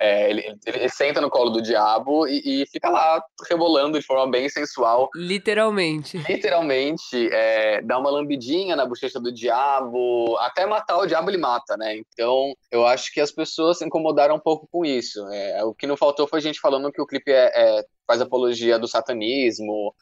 É, 0.00 0.30
ele, 0.30 0.56
ele, 0.64 0.88
senta 0.88 1.20
no 1.20 1.28
colo 1.28 1.50
do 1.50 1.60
diabo 1.60 2.24
e, 2.28 2.62
e, 2.62 2.66
fica 2.66 2.88
lá 2.88 3.20
rebolando 3.48 3.98
de 3.98 4.06
forma 4.06 4.30
bem 4.30 4.48
sensual. 4.48 5.08
Literalmente. 5.12 6.18
Literalmente, 6.18 7.28
é, 7.32 7.82
dá 7.82 7.98
uma 7.98 8.08
lambidinha 8.08 8.76
na 8.76 8.86
bochecha 8.86 9.18
do 9.18 9.34
diabo, 9.34 10.36
até 10.38 10.64
matar 10.66 10.98
o 10.98 11.06
diabo 11.06 11.28
ele 11.30 11.38
mata, 11.38 11.76
né? 11.76 11.96
Então, 11.96 12.54
eu 12.70 12.86
acho 12.86 13.12
que 13.12 13.20
as 13.20 13.32
pessoas 13.32 13.78
se 13.78 13.84
incomodaram 13.84 14.36
um 14.36 14.40
pouco 14.40 14.68
com 14.70 14.84
isso. 14.84 15.26
É, 15.32 15.64
o 15.64 15.74
que 15.74 15.86
não 15.86 15.96
faltou 15.96 16.28
foi 16.28 16.40
gente 16.40 16.60
falando 16.60 16.92
que 16.92 17.02
o 17.02 17.06
clipe 17.06 17.32
é, 17.32 17.50
é 17.52 17.84
faz 18.06 18.20
apologia 18.20 18.78
do 18.78 18.86
satanismo, 18.86 19.92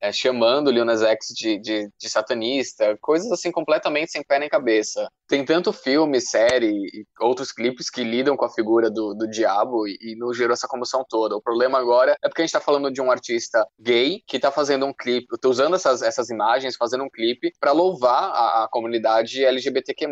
é, 0.00 0.12
chamando 0.12 0.68
o 0.68 0.70
Lil 0.70 0.84
Nas 0.84 1.02
X 1.02 1.28
de, 1.34 1.58
de, 1.58 1.88
de, 1.98 2.10
satanista, 2.10 2.96
coisas 3.00 3.30
assim 3.30 3.50
completamente 3.50 4.12
sem 4.12 4.22
pé 4.22 4.38
nem 4.38 4.48
cabeça. 4.48 5.08
Tem 5.28 5.44
tanto 5.44 5.72
filme, 5.72 6.20
série 6.20 6.70
e 6.70 7.04
outros 7.20 7.50
clipes 7.52 7.90
que 7.90 8.04
lidam 8.04 8.36
com 8.36 8.44
a 8.44 8.52
figura 8.52 8.90
do, 8.90 9.14
do 9.14 9.28
diabo 9.28 9.86
e, 9.86 9.98
e 10.00 10.16
não 10.16 10.32
gerou 10.32 10.52
essa 10.52 10.68
comoção 10.68 11.04
toda. 11.08 11.36
O 11.36 11.42
problema 11.42 11.78
agora 11.78 12.16
é 12.22 12.28
porque 12.28 12.42
a 12.42 12.44
gente 12.44 12.52
tá 12.52 12.60
falando 12.60 12.90
de 12.90 13.00
um 13.00 13.10
artista 13.10 13.66
gay 13.80 14.22
que 14.26 14.38
tá 14.38 14.50
fazendo 14.50 14.86
um 14.86 14.92
clipe, 14.92 15.26
tá 15.40 15.48
usando 15.48 15.74
essas, 15.74 16.02
essas 16.02 16.30
imagens, 16.30 16.76
fazendo 16.76 17.04
um 17.04 17.10
clipe 17.10 17.52
para 17.58 17.72
louvar 17.72 18.30
a, 18.30 18.64
a, 18.64 18.68
comunidade 18.68 19.44
LGBTQ+. 19.44 20.06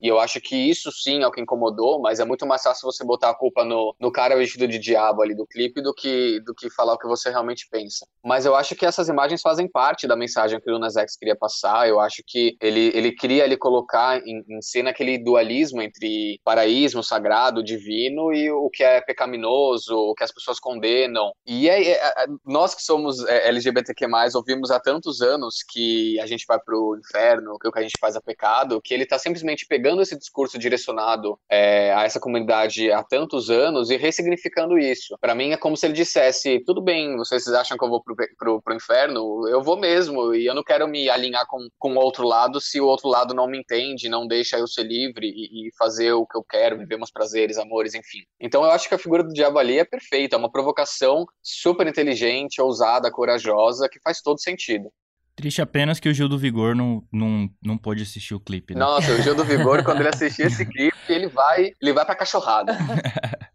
E 0.00 0.08
eu 0.08 0.18
acho 0.18 0.40
que 0.40 0.56
isso 0.56 0.90
sim 0.90 1.22
é 1.22 1.26
o 1.26 1.30
que 1.30 1.40
incomodou, 1.40 2.00
mas 2.00 2.20
é 2.20 2.24
muito 2.24 2.46
mais 2.46 2.62
fácil 2.62 2.90
você 2.90 3.04
botar 3.04 3.30
a 3.30 3.34
culpa 3.34 3.64
no, 3.64 3.94
no 4.00 4.10
cara 4.10 4.36
vestido 4.36 4.66
de 4.66 4.78
diabo 4.78 5.22
ali 5.22 5.34
do 5.34 5.46
clipe 5.46 5.80
do 5.80 5.94
que, 5.94 6.40
do 6.40 6.54
que 6.54 6.70
falar 6.70 6.94
o 6.94 6.98
que 6.98 7.06
você 7.06 7.30
realmente 7.30 7.68
pensa. 7.70 8.06
Mas 8.24 8.46
eu 8.46 8.54
acho 8.54 8.74
que 8.74 8.86
essas 8.86 9.08
imagens 9.08 9.25
imagens 9.26 9.42
fazem 9.42 9.68
parte 9.68 10.06
da 10.06 10.16
mensagem 10.16 10.60
que 10.60 10.68
o 10.68 10.72
Lil 10.72 10.78
Nas 10.78 10.96
X 10.96 11.16
queria 11.16 11.36
passar. 11.36 11.88
Eu 11.88 12.00
acho 12.00 12.22
que 12.26 12.56
ele, 12.60 12.92
ele 12.94 13.12
queria 13.12 13.44
ali 13.44 13.56
colocar 13.56 14.20
em, 14.26 14.44
em 14.48 14.62
cena 14.62 14.90
aquele 14.90 15.18
dualismo 15.18 15.82
entre 15.82 16.40
paraíso, 16.44 17.02
sagrado, 17.02 17.62
divino 17.62 18.32
e 18.32 18.50
o 18.50 18.70
que 18.70 18.84
é 18.84 19.00
pecaminoso, 19.00 19.96
o 19.96 20.14
que 20.14 20.24
as 20.24 20.32
pessoas 20.32 20.60
condenam. 20.60 21.32
E 21.46 21.68
é, 21.68 21.90
é, 21.90 21.92
é 21.94 22.26
nós 22.44 22.74
que 22.74 22.82
somos 22.82 23.24
é, 23.26 23.48
LGBTQ+, 23.48 24.06
ouvimos 24.34 24.70
há 24.70 24.78
tantos 24.78 25.20
anos 25.20 25.56
que 25.68 26.18
a 26.20 26.26
gente 26.26 26.44
vai 26.46 26.58
pro 26.58 26.96
inferno, 26.98 27.58
que 27.58 27.68
o 27.68 27.72
que 27.72 27.78
a 27.78 27.82
gente 27.82 27.98
faz 28.00 28.14
é 28.14 28.20
pecado, 28.20 28.80
que 28.80 28.94
ele 28.94 29.06
tá 29.06 29.18
simplesmente 29.18 29.66
pegando 29.66 30.02
esse 30.02 30.16
discurso 30.16 30.58
direcionado 30.58 31.38
é, 31.50 31.92
a 31.94 32.04
essa 32.04 32.20
comunidade 32.20 32.92
há 32.92 33.02
tantos 33.02 33.50
anos 33.50 33.90
e 33.90 33.96
ressignificando 33.96 34.78
isso. 34.78 35.16
Para 35.20 35.34
mim 35.34 35.50
é 35.50 35.56
como 35.56 35.76
se 35.76 35.86
ele 35.86 35.94
dissesse, 35.94 36.62
tudo 36.64 36.80
bem, 36.80 37.16
vocês 37.16 37.46
acham 37.48 37.76
que 37.76 37.84
eu 37.84 37.88
vou 37.88 38.02
pro, 38.02 38.14
pro, 38.38 38.62
pro 38.62 38.74
inferno? 38.74 39.15
Eu 39.48 39.62
vou 39.62 39.76
mesmo, 39.76 40.34
e 40.34 40.46
eu 40.46 40.54
não 40.54 40.62
quero 40.62 40.86
me 40.86 41.08
alinhar 41.08 41.46
com, 41.46 41.68
com 41.78 41.94
o 41.94 41.98
outro 41.98 42.26
lado 42.26 42.60
se 42.60 42.80
o 42.80 42.86
outro 42.86 43.08
lado 43.08 43.34
não 43.34 43.46
me 43.46 43.58
entende, 43.58 44.08
não 44.08 44.26
deixa 44.26 44.58
eu 44.58 44.66
ser 44.66 44.84
livre 44.84 45.26
e, 45.26 45.68
e 45.68 45.70
fazer 45.78 46.12
o 46.12 46.26
que 46.26 46.36
eu 46.36 46.44
quero, 46.44 46.78
viver 46.78 46.96
meus 46.96 47.10
prazeres, 47.10 47.58
amores, 47.58 47.94
enfim. 47.94 48.20
Então 48.40 48.64
eu 48.64 48.70
acho 48.70 48.88
que 48.88 48.94
a 48.94 48.98
figura 48.98 49.22
do 49.22 49.32
diabo 49.32 49.58
ali 49.58 49.78
é 49.78 49.84
perfeita, 49.84 50.36
é 50.36 50.38
uma 50.38 50.50
provocação 50.50 51.26
super 51.42 51.86
inteligente, 51.86 52.60
ousada, 52.60 53.10
corajosa, 53.10 53.88
que 53.88 54.00
faz 54.00 54.20
todo 54.20 54.40
sentido. 54.40 54.90
Triste 55.36 55.60
apenas 55.60 56.00
que 56.00 56.08
o 56.08 56.14
Gil 56.14 56.30
do 56.30 56.38
Vigor 56.38 56.74
não, 56.74 57.02
não, 57.12 57.46
não 57.62 57.76
pôde 57.76 58.02
assistir 58.02 58.34
o 58.34 58.40
clipe. 58.40 58.72
Né? 58.72 58.80
Nossa, 58.80 59.12
o 59.12 59.20
Gil 59.20 59.34
do 59.34 59.44
Vigor, 59.44 59.84
quando 59.84 60.00
ele 60.00 60.08
assistir 60.08 60.46
esse 60.46 60.64
clipe, 60.66 60.96
ele 61.10 61.28
vai, 61.28 61.72
ele 61.80 61.92
vai 61.92 62.06
pra 62.06 62.14
cachorrada. 62.14 62.74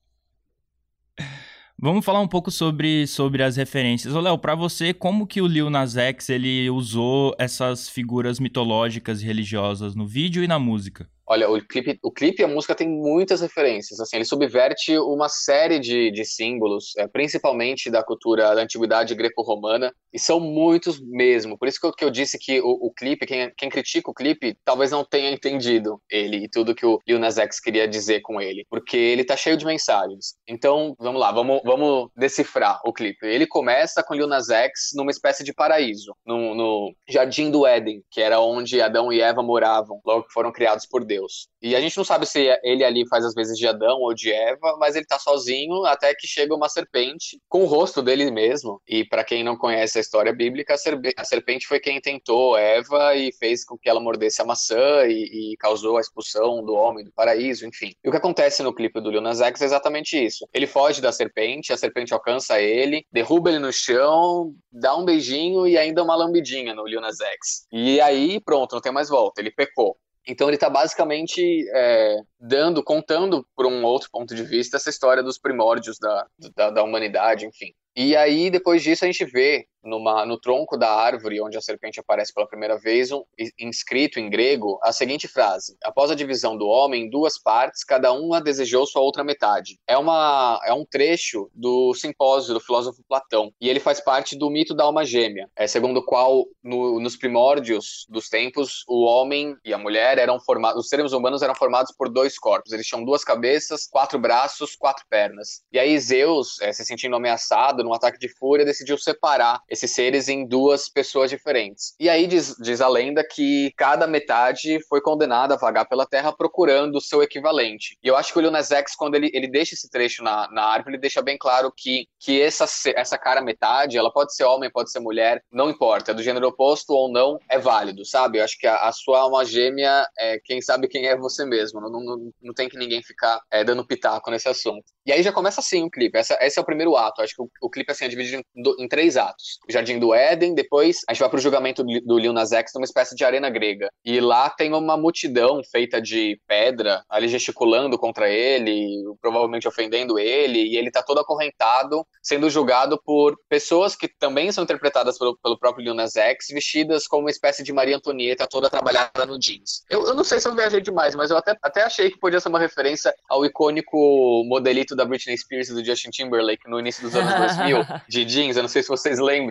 Vamos 1.84 2.06
falar 2.06 2.20
um 2.20 2.28
pouco 2.28 2.52
sobre, 2.52 3.08
sobre 3.08 3.42
as 3.42 3.56
referências. 3.56 4.14
Léo, 4.14 4.38
pra 4.38 4.54
você, 4.54 4.94
como 4.94 5.26
que 5.26 5.42
o 5.42 5.48
Lil 5.48 5.68
Nas 5.68 5.98
X, 5.98 6.30
ele 6.30 6.70
usou 6.70 7.36
essas 7.40 7.90
figuras 7.90 8.40
mitológicas 8.40 9.20
e 9.20 9.26
religiosas 9.26 9.96
no 9.96 10.06
vídeo 10.06 10.44
e 10.44 10.48
na 10.48 10.60
música? 10.60 11.10
Olha, 11.32 11.50
o 11.50 11.66
clipe, 11.66 11.98
o 12.04 12.12
clipe 12.12 12.42
e 12.42 12.46
a 12.46 12.48
música 12.48 12.76
tem 12.76 12.90
muitas 12.90 13.40
referências. 13.40 14.02
Assim, 14.02 14.18
ele 14.18 14.26
subverte 14.26 14.98
uma 14.98 15.30
série 15.30 15.80
de, 15.80 16.12
de 16.12 16.26
símbolos, 16.26 16.92
é, 16.98 17.08
principalmente 17.08 17.90
da 17.90 18.04
cultura 18.04 18.54
da 18.54 18.62
antiguidade 18.62 19.16
greco-romana, 19.16 19.96
e 20.12 20.20
são 20.20 20.42
muitos 20.42 21.00
mesmo. 21.00 21.58
Por 21.58 21.70
isso 21.70 21.80
que 21.80 21.88
eu, 21.88 21.94
que 21.94 22.04
eu 22.04 22.10
disse 22.10 22.38
que 22.38 22.60
o, 22.60 22.68
o 22.68 22.94
clipe, 22.94 23.26
quem, 23.26 23.50
quem, 23.56 23.70
critica 23.70 24.12
o 24.12 24.14
clipe, 24.14 24.58
talvez 24.66 24.92
não 24.92 25.06
tenha 25.06 25.32
entendido 25.32 26.02
ele 26.10 26.36
e 26.44 26.50
tudo 26.50 26.76
que 26.76 26.86
o 26.86 27.00
Lil 27.08 27.18
Nas 27.18 27.38
X 27.38 27.62
queria 27.62 27.88
dizer 27.88 28.20
com 28.20 28.42
ele, 28.42 28.66
porque 28.70 28.98
ele 28.98 29.24
tá 29.24 29.38
cheio 29.38 29.56
de 29.56 29.66
mensagens. 29.66 30.36
Então, 30.46 30.98
vamos 31.00 31.22
lá, 31.22 31.32
vamos, 31.32 31.62
vamos 31.64 32.10
decifrar 32.14 32.82
o 32.84 32.92
clipe. 32.92 33.26
Ele 33.26 33.48
começa 33.48 34.04
com 34.04 34.14
Lil 34.14 34.28
Nas 34.28 34.50
X 34.50 34.90
numa 34.96 35.12
espécie 35.12 35.46
de 35.46 35.54
paraíso, 35.54 36.14
no, 36.26 36.54
no 36.54 36.94
Jardim 37.08 37.50
do 37.50 37.66
Éden, 37.66 38.04
que 38.12 38.20
era 38.20 38.42
onde 38.42 38.82
Adão 38.82 39.14
e 39.14 39.22
Eva 39.22 39.42
moravam, 39.42 40.02
logo 40.06 40.24
que 40.24 40.34
foram 40.34 40.52
criados 40.52 40.86
por 40.86 41.06
Deus. 41.06 41.21
Deus. 41.22 41.48
E 41.62 41.76
a 41.76 41.82
gente 41.82 41.96
não 41.96 42.04
sabe 42.04 42.26
se 42.26 42.48
ele 42.64 42.84
ali 42.84 43.08
faz 43.08 43.24
as 43.24 43.34
vezes 43.34 43.58
de 43.58 43.68
Adão 43.68 44.00
ou 44.00 44.14
de 44.14 44.32
Eva, 44.32 44.76
mas 44.80 44.96
ele 44.96 45.06
tá 45.06 45.20
sozinho 45.20 45.86
até 45.86 46.14
que 46.16 46.28
chega 46.28 46.56
uma 46.56 46.68
serpente 46.68 47.40
com 47.48 47.64
o 47.64 47.66
rosto 47.66 48.02
dele 48.02 48.32
mesmo. 48.32 48.82
E 48.88 49.06
para 49.06 49.24
quem 49.24 49.44
não 49.44 49.56
conhece 49.56 49.98
a 49.98 50.02
história 50.02 50.34
bíblica, 50.34 50.76
a 51.18 51.24
serpente 51.24 51.68
foi 51.68 51.80
quem 51.80 52.02
tentou 52.02 52.58
Eva 52.58 53.16
e 53.16 53.32
fez 53.34 53.64
com 53.64 53.78
que 53.78 53.90
ela 53.90 54.00
mordesse 54.00 54.42
a 54.42 54.46
maçã 54.46 55.06
e, 55.06 55.54
e 55.54 55.58
causou 55.58 55.98
a 55.98 56.02
expulsão 56.02 56.64
do 56.64 56.74
homem 56.74 57.06
do 57.06 57.12
paraíso, 57.12 57.66
enfim. 57.66 57.94
E 58.04 58.10
o 58.10 58.12
que 58.12 58.18
acontece 58.18 58.64
no 58.64 58.74
clipe 58.74 59.00
do 59.00 59.12
Lil 59.12 59.22
Nas 59.22 59.42
X 59.42 59.62
é 59.62 59.66
exatamente 59.66 60.18
isso. 60.18 60.48
Ele 60.54 60.68
foge 60.68 61.02
da 61.02 61.12
serpente, 61.12 61.72
a 61.72 61.78
serpente 61.78 62.14
alcança 62.14 62.60
ele, 62.60 63.06
derruba 63.12 63.50
ele 63.50 63.60
no 63.60 63.72
chão, 63.72 64.54
dá 64.72 64.96
um 64.96 65.06
beijinho 65.06 65.68
e 65.68 65.78
ainda 65.78 66.04
uma 66.04 66.16
lambidinha 66.16 66.74
no 66.74 66.88
Lil 66.88 67.02
Nas 67.02 67.20
X. 67.20 67.68
E 67.72 68.02
aí, 68.02 68.40
pronto, 68.40 68.74
não 68.74 68.82
tem 68.82 68.92
mais 68.92 69.10
volta, 69.10 69.42
ele 69.42 69.52
pecou. 69.52 69.98
Então 70.28 70.48
ele 70.48 70.56
está 70.56 70.70
basicamente 70.70 71.66
é, 71.74 72.18
dando, 72.40 72.84
contando 72.84 73.46
por 73.56 73.66
um 73.66 73.84
outro 73.84 74.10
ponto 74.12 74.36
de 74.36 74.44
vista 74.44 74.78
essa 74.78 74.90
história 74.90 75.24
dos 75.24 75.40
primórdios 75.40 75.98
da, 76.00 76.28
da, 76.56 76.70
da 76.70 76.84
humanidade, 76.84 77.46
enfim. 77.46 77.74
E 77.96 78.16
aí, 78.16 78.50
depois 78.50 78.82
disso, 78.82 79.04
a 79.04 79.08
gente 79.08 79.26
vê 79.26 79.66
numa, 79.84 80.26
no 80.26 80.40
tronco 80.40 80.78
da 80.78 80.92
árvore 80.92 81.42
onde 81.42 81.58
a 81.58 81.62
serpente 81.62 82.00
aparece 82.00 82.34
pela 82.34 82.48
primeira 82.48 82.78
vez, 82.78 83.12
um, 83.12 83.24
inscrito 83.60 84.20
em 84.20 84.30
grego, 84.30 84.80
a 84.84 84.92
seguinte 84.92 85.28
frase: 85.28 85.78
Após 85.84 86.12
a 86.12 86.16
divisão 86.16 86.58
do 86.58 86.68
homem 86.68 87.04
em 87.04 87.10
duas 87.10 87.38
partes, 87.38 87.84
cada 87.84 88.12
uma 88.12 88.42
desejou 88.42 88.86
sua 88.86 89.02
outra 89.02 89.24
metade. 89.24 89.80
É, 89.88 89.98
uma, 89.98 90.60
é 90.66 90.74
um 90.74 90.86
trecho 90.86 91.50
do 91.54 91.94
simpósio 91.94 92.54
do 92.54 92.60
filósofo 92.60 93.04
Platão, 93.08 93.52
e 93.60 93.70
ele 93.70 93.80
faz 93.80 94.00
parte 94.00 94.38
do 94.38 94.50
mito 94.50 94.74
da 94.74 94.84
alma 94.84 95.06
gêmea, 95.06 95.50
é, 95.56 95.68
segundo 95.68 95.98
o 95.98 96.06
qual, 96.06 96.46
no, 96.64 97.00
nos 97.00 97.16
primórdios 97.16 98.06
dos 98.10 98.30
tempos, 98.30 98.84
o 98.88 99.04
homem 99.04 99.56
e 99.66 99.74
a 99.74 99.78
mulher 99.78 100.18
eram 100.18 100.40
formados, 100.40 100.84
os 100.84 100.90
seres 100.90 101.12
humanos 101.12 101.42
eram 101.42 101.56
formados 101.56 101.94
por 101.98 102.10
dois 102.10 102.38
corpos, 102.38 102.72
eles 102.72 102.86
tinham 102.86 103.04
duas 103.04 103.24
cabeças, 103.24 103.88
quatro 103.88 104.20
braços, 104.20 104.76
quatro 104.76 105.06
pernas. 105.10 105.62
E 105.72 105.80
aí 105.80 105.98
Zeus, 106.00 106.60
é, 106.62 106.72
se 106.72 106.86
sentindo 106.86 107.16
ameaçado, 107.16 107.84
num 107.84 107.94
ataque 107.94 108.20
de 108.20 108.30
fúria, 108.30 108.66
decidiu 108.66 108.98
separar 108.98 109.62
esses 109.72 109.94
seres 109.94 110.28
em 110.28 110.46
duas 110.46 110.90
pessoas 110.90 111.30
diferentes. 111.30 111.96
E 112.00 112.10
aí 112.10 112.28
diz, 112.28 112.56
diz 112.60 112.82
a 112.82 112.90
lenda 112.90 113.26
que 113.26 113.72
cada 113.78 114.06
metade 114.06 114.80
foi 114.88 115.02
condenada 115.02 115.54
a 115.54 115.58
vagar 115.58 115.88
pela 115.88 116.06
Terra 116.06 116.36
procurando 116.36 116.98
o 116.98 117.02
seu 117.02 117.24
equivalente. 117.24 117.98
E 118.04 118.08
eu 118.08 118.18
acho 118.18 118.34
que 118.34 118.40
o 118.40 118.42
Lil 118.42 118.52
X, 118.52 118.96
quando 118.96 119.16
ele, 119.16 119.32
ele 119.34 119.48
deixa 119.48 119.74
esse 119.74 119.90
trecho 119.90 120.24
na, 120.24 120.50
na 120.52 120.64
árvore, 120.64 120.96
ele 120.96 121.02
deixa 121.02 121.22
bem 121.22 121.38
claro 121.38 121.72
que, 121.76 122.08
que 122.20 122.42
essa, 122.42 122.66
essa 122.96 123.18
cara 123.18 123.42
metade, 123.42 123.98
ela 123.98 124.12
pode 124.12 124.36
ser 124.36 124.44
homem, 124.44 124.70
pode 124.70 124.92
ser 124.92 125.00
mulher, 125.00 125.42
não 125.52 125.70
importa, 125.70 126.12
é 126.12 126.14
do 126.14 126.22
gênero 126.22 126.48
oposto 126.48 126.92
ou 126.94 127.12
não, 127.12 127.40
é 127.50 127.58
válido, 127.58 128.06
sabe? 128.06 128.40
Eu 128.40 128.44
acho 128.44 128.58
que 128.58 128.68
a, 128.68 128.76
a 128.76 128.92
sua 128.92 129.22
alma 129.22 129.46
gêmea, 129.46 130.06
é, 130.20 130.40
quem 130.44 130.62
sabe 130.62 130.88
quem 130.88 131.08
é 131.08 131.16
você 131.16 131.46
mesmo, 131.46 131.80
não, 131.80 131.90
não, 131.90 132.32
não 132.42 132.54
tem 132.54 132.68
que 132.68 132.78
ninguém 132.78 133.02
ficar 133.02 133.42
é, 133.50 133.64
dando 133.64 133.86
pitaco 133.86 134.30
nesse 134.30 134.50
assunto. 134.50 134.84
E 135.06 135.12
aí 135.12 135.24
já 135.24 135.32
começa 135.32 135.62
assim 135.62 135.84
o 135.84 135.90
clipe, 135.90 136.18
Essa, 136.18 136.38
esse 136.42 136.60
é 136.60 136.62
o 136.62 136.66
primeiro 136.66 136.96
ato, 136.96 137.22
acho 137.22 137.36
que 137.36 137.42
o, 137.42 137.50
o 137.62 137.70
clipe 137.70 137.92
assim, 137.92 138.06
é 138.06 138.08
dividido 138.08 138.44
em, 138.56 138.84
em, 138.84 138.88
três 138.88 139.18
atos. 139.18 139.60
O 139.68 139.72
Jardim 139.72 140.00
do 140.00 140.14
Éden, 140.14 140.54
depois 140.54 141.02
a 141.08 141.14
gente 141.14 141.20
vai 141.22 141.30
pro 141.30 141.40
julgamento 141.40 141.84
do 141.84 142.18
Lil 142.18 142.34
Nas 142.34 142.52
X 142.52 142.72
numa 142.74 142.86
espécie 142.86 143.16
de 143.16 143.24
arena 143.24 143.50
grega. 143.50 143.90
E 144.04 144.20
lá 144.20 144.50
tem 144.50 144.74
uma 144.74 144.98
multidão 144.98 145.62
feita 145.72 146.02
de 146.02 146.40
pedra, 146.48 147.04
ali 147.10 147.28
gesticulando 147.28 147.98
contra 147.98 148.30
ele, 148.30 148.88
provavelmente 149.22 149.68
ofendendo 149.68 150.18
ele, 150.18 150.60
e 150.60 150.78
ele 150.78 150.92
tá 150.92 151.02
todo 151.04 151.20
acorrentado, 151.20 152.06
sendo 152.22 152.50
julgado 152.50 153.00
por 153.04 153.36
pessoas 153.50 153.96
que 153.96 154.08
também 154.08 154.52
são 154.52 154.64
interpretadas 154.64 155.18
pelo, 155.18 155.38
pelo 155.38 155.58
próprio 155.58 155.84
Lil 155.84 155.94
Nas 155.94 156.16
X, 156.16 156.48
vestidas 156.52 157.08
como 157.08 157.24
uma 157.24 157.32
espécie 157.32 157.64
de 157.64 157.74
Maria 157.74 157.98
Antonieta, 157.98 158.48
toda 158.48 158.70
trabalhada 158.70 159.26
no 159.26 159.40
jeans. 159.40 159.84
Eu, 159.90 160.06
eu 160.08 160.14
não 160.14 160.24
sei 160.24 160.40
se 160.40 160.48
eu 160.48 160.56
viajei 160.56 160.82
demais, 160.82 161.16
mas 161.16 161.32
eu 161.32 161.38
até, 161.38 161.56
até 161.62 161.84
achei 161.84 162.10
que 162.10 162.20
podia 162.20 162.40
ser 162.40 162.50
uma 162.50 162.60
referência 162.60 163.14
ao 163.30 163.46
icônico 163.46 164.44
modelito 164.46 164.96
da 164.96 165.06
Britney 165.06 165.38
Spears 165.38 165.70
e 165.70 165.74
do 165.74 165.84
Justin 165.86 166.10
Timberlake 166.10 166.70
no 166.70 166.80
início 166.80 167.04
dos 167.04 167.16
anos 167.16 167.34
2000. 167.58 167.86
de 168.08 168.26
jeans, 168.26 168.56
eu 168.58 168.64
não 168.64 168.70
sei 168.70 168.84
se 168.84 168.90
vocês 168.90 169.20
lembram. 169.20 169.51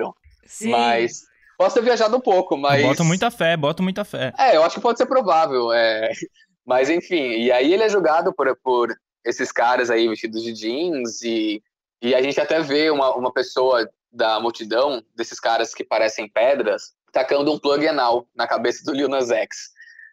Sim. 0.51 0.71
Mas. 0.71 1.23
Posso 1.57 1.75
ter 1.75 1.83
viajado 1.83 2.17
um 2.17 2.21
pouco, 2.21 2.57
mas. 2.57 2.83
Bota 2.83 3.05
muita 3.05 3.31
fé, 3.31 3.57
bota 3.57 3.83
muita 3.83 4.05
fé. 4.05 4.33
É, 4.39 4.57
eu 4.57 4.65
acho 4.65 4.77
que 4.77 4.81
pode 4.81 4.99
ser 4.99 5.07
provável. 5.07 5.73
É... 5.73 6.11
Mas 6.67 6.89
enfim, 6.89 7.17
e 7.17 7.51
aí 7.51 7.73
ele 7.73 7.83
é 7.83 7.89
julgado 7.89 8.33
por, 8.33 8.55
por 8.63 8.95
esses 9.25 9.51
caras 9.51 9.91
aí 9.91 10.07
vestidos 10.07 10.41
de 10.43 10.53
jeans, 10.53 11.21
e, 11.23 11.61
e 12.01 12.15
a 12.15 12.23
gente 12.23 12.41
até 12.41 12.61
vê 12.61 12.91
uma, 12.91 13.13
uma 13.17 13.33
pessoa 13.33 13.91
da 14.13 14.39
multidão, 14.39 15.03
desses 15.17 15.41
caras 15.41 15.75
que 15.75 15.83
parecem 15.83 16.29
pedras, 16.29 16.93
tacando 17.13 17.53
um 17.53 17.59
plug 17.59 17.89
anal 17.89 18.27
na 18.37 18.47
cabeça 18.47 18.85
do 18.85 18.93
Lil 18.93 19.09
Nas 19.09 19.31
X. 19.31 19.71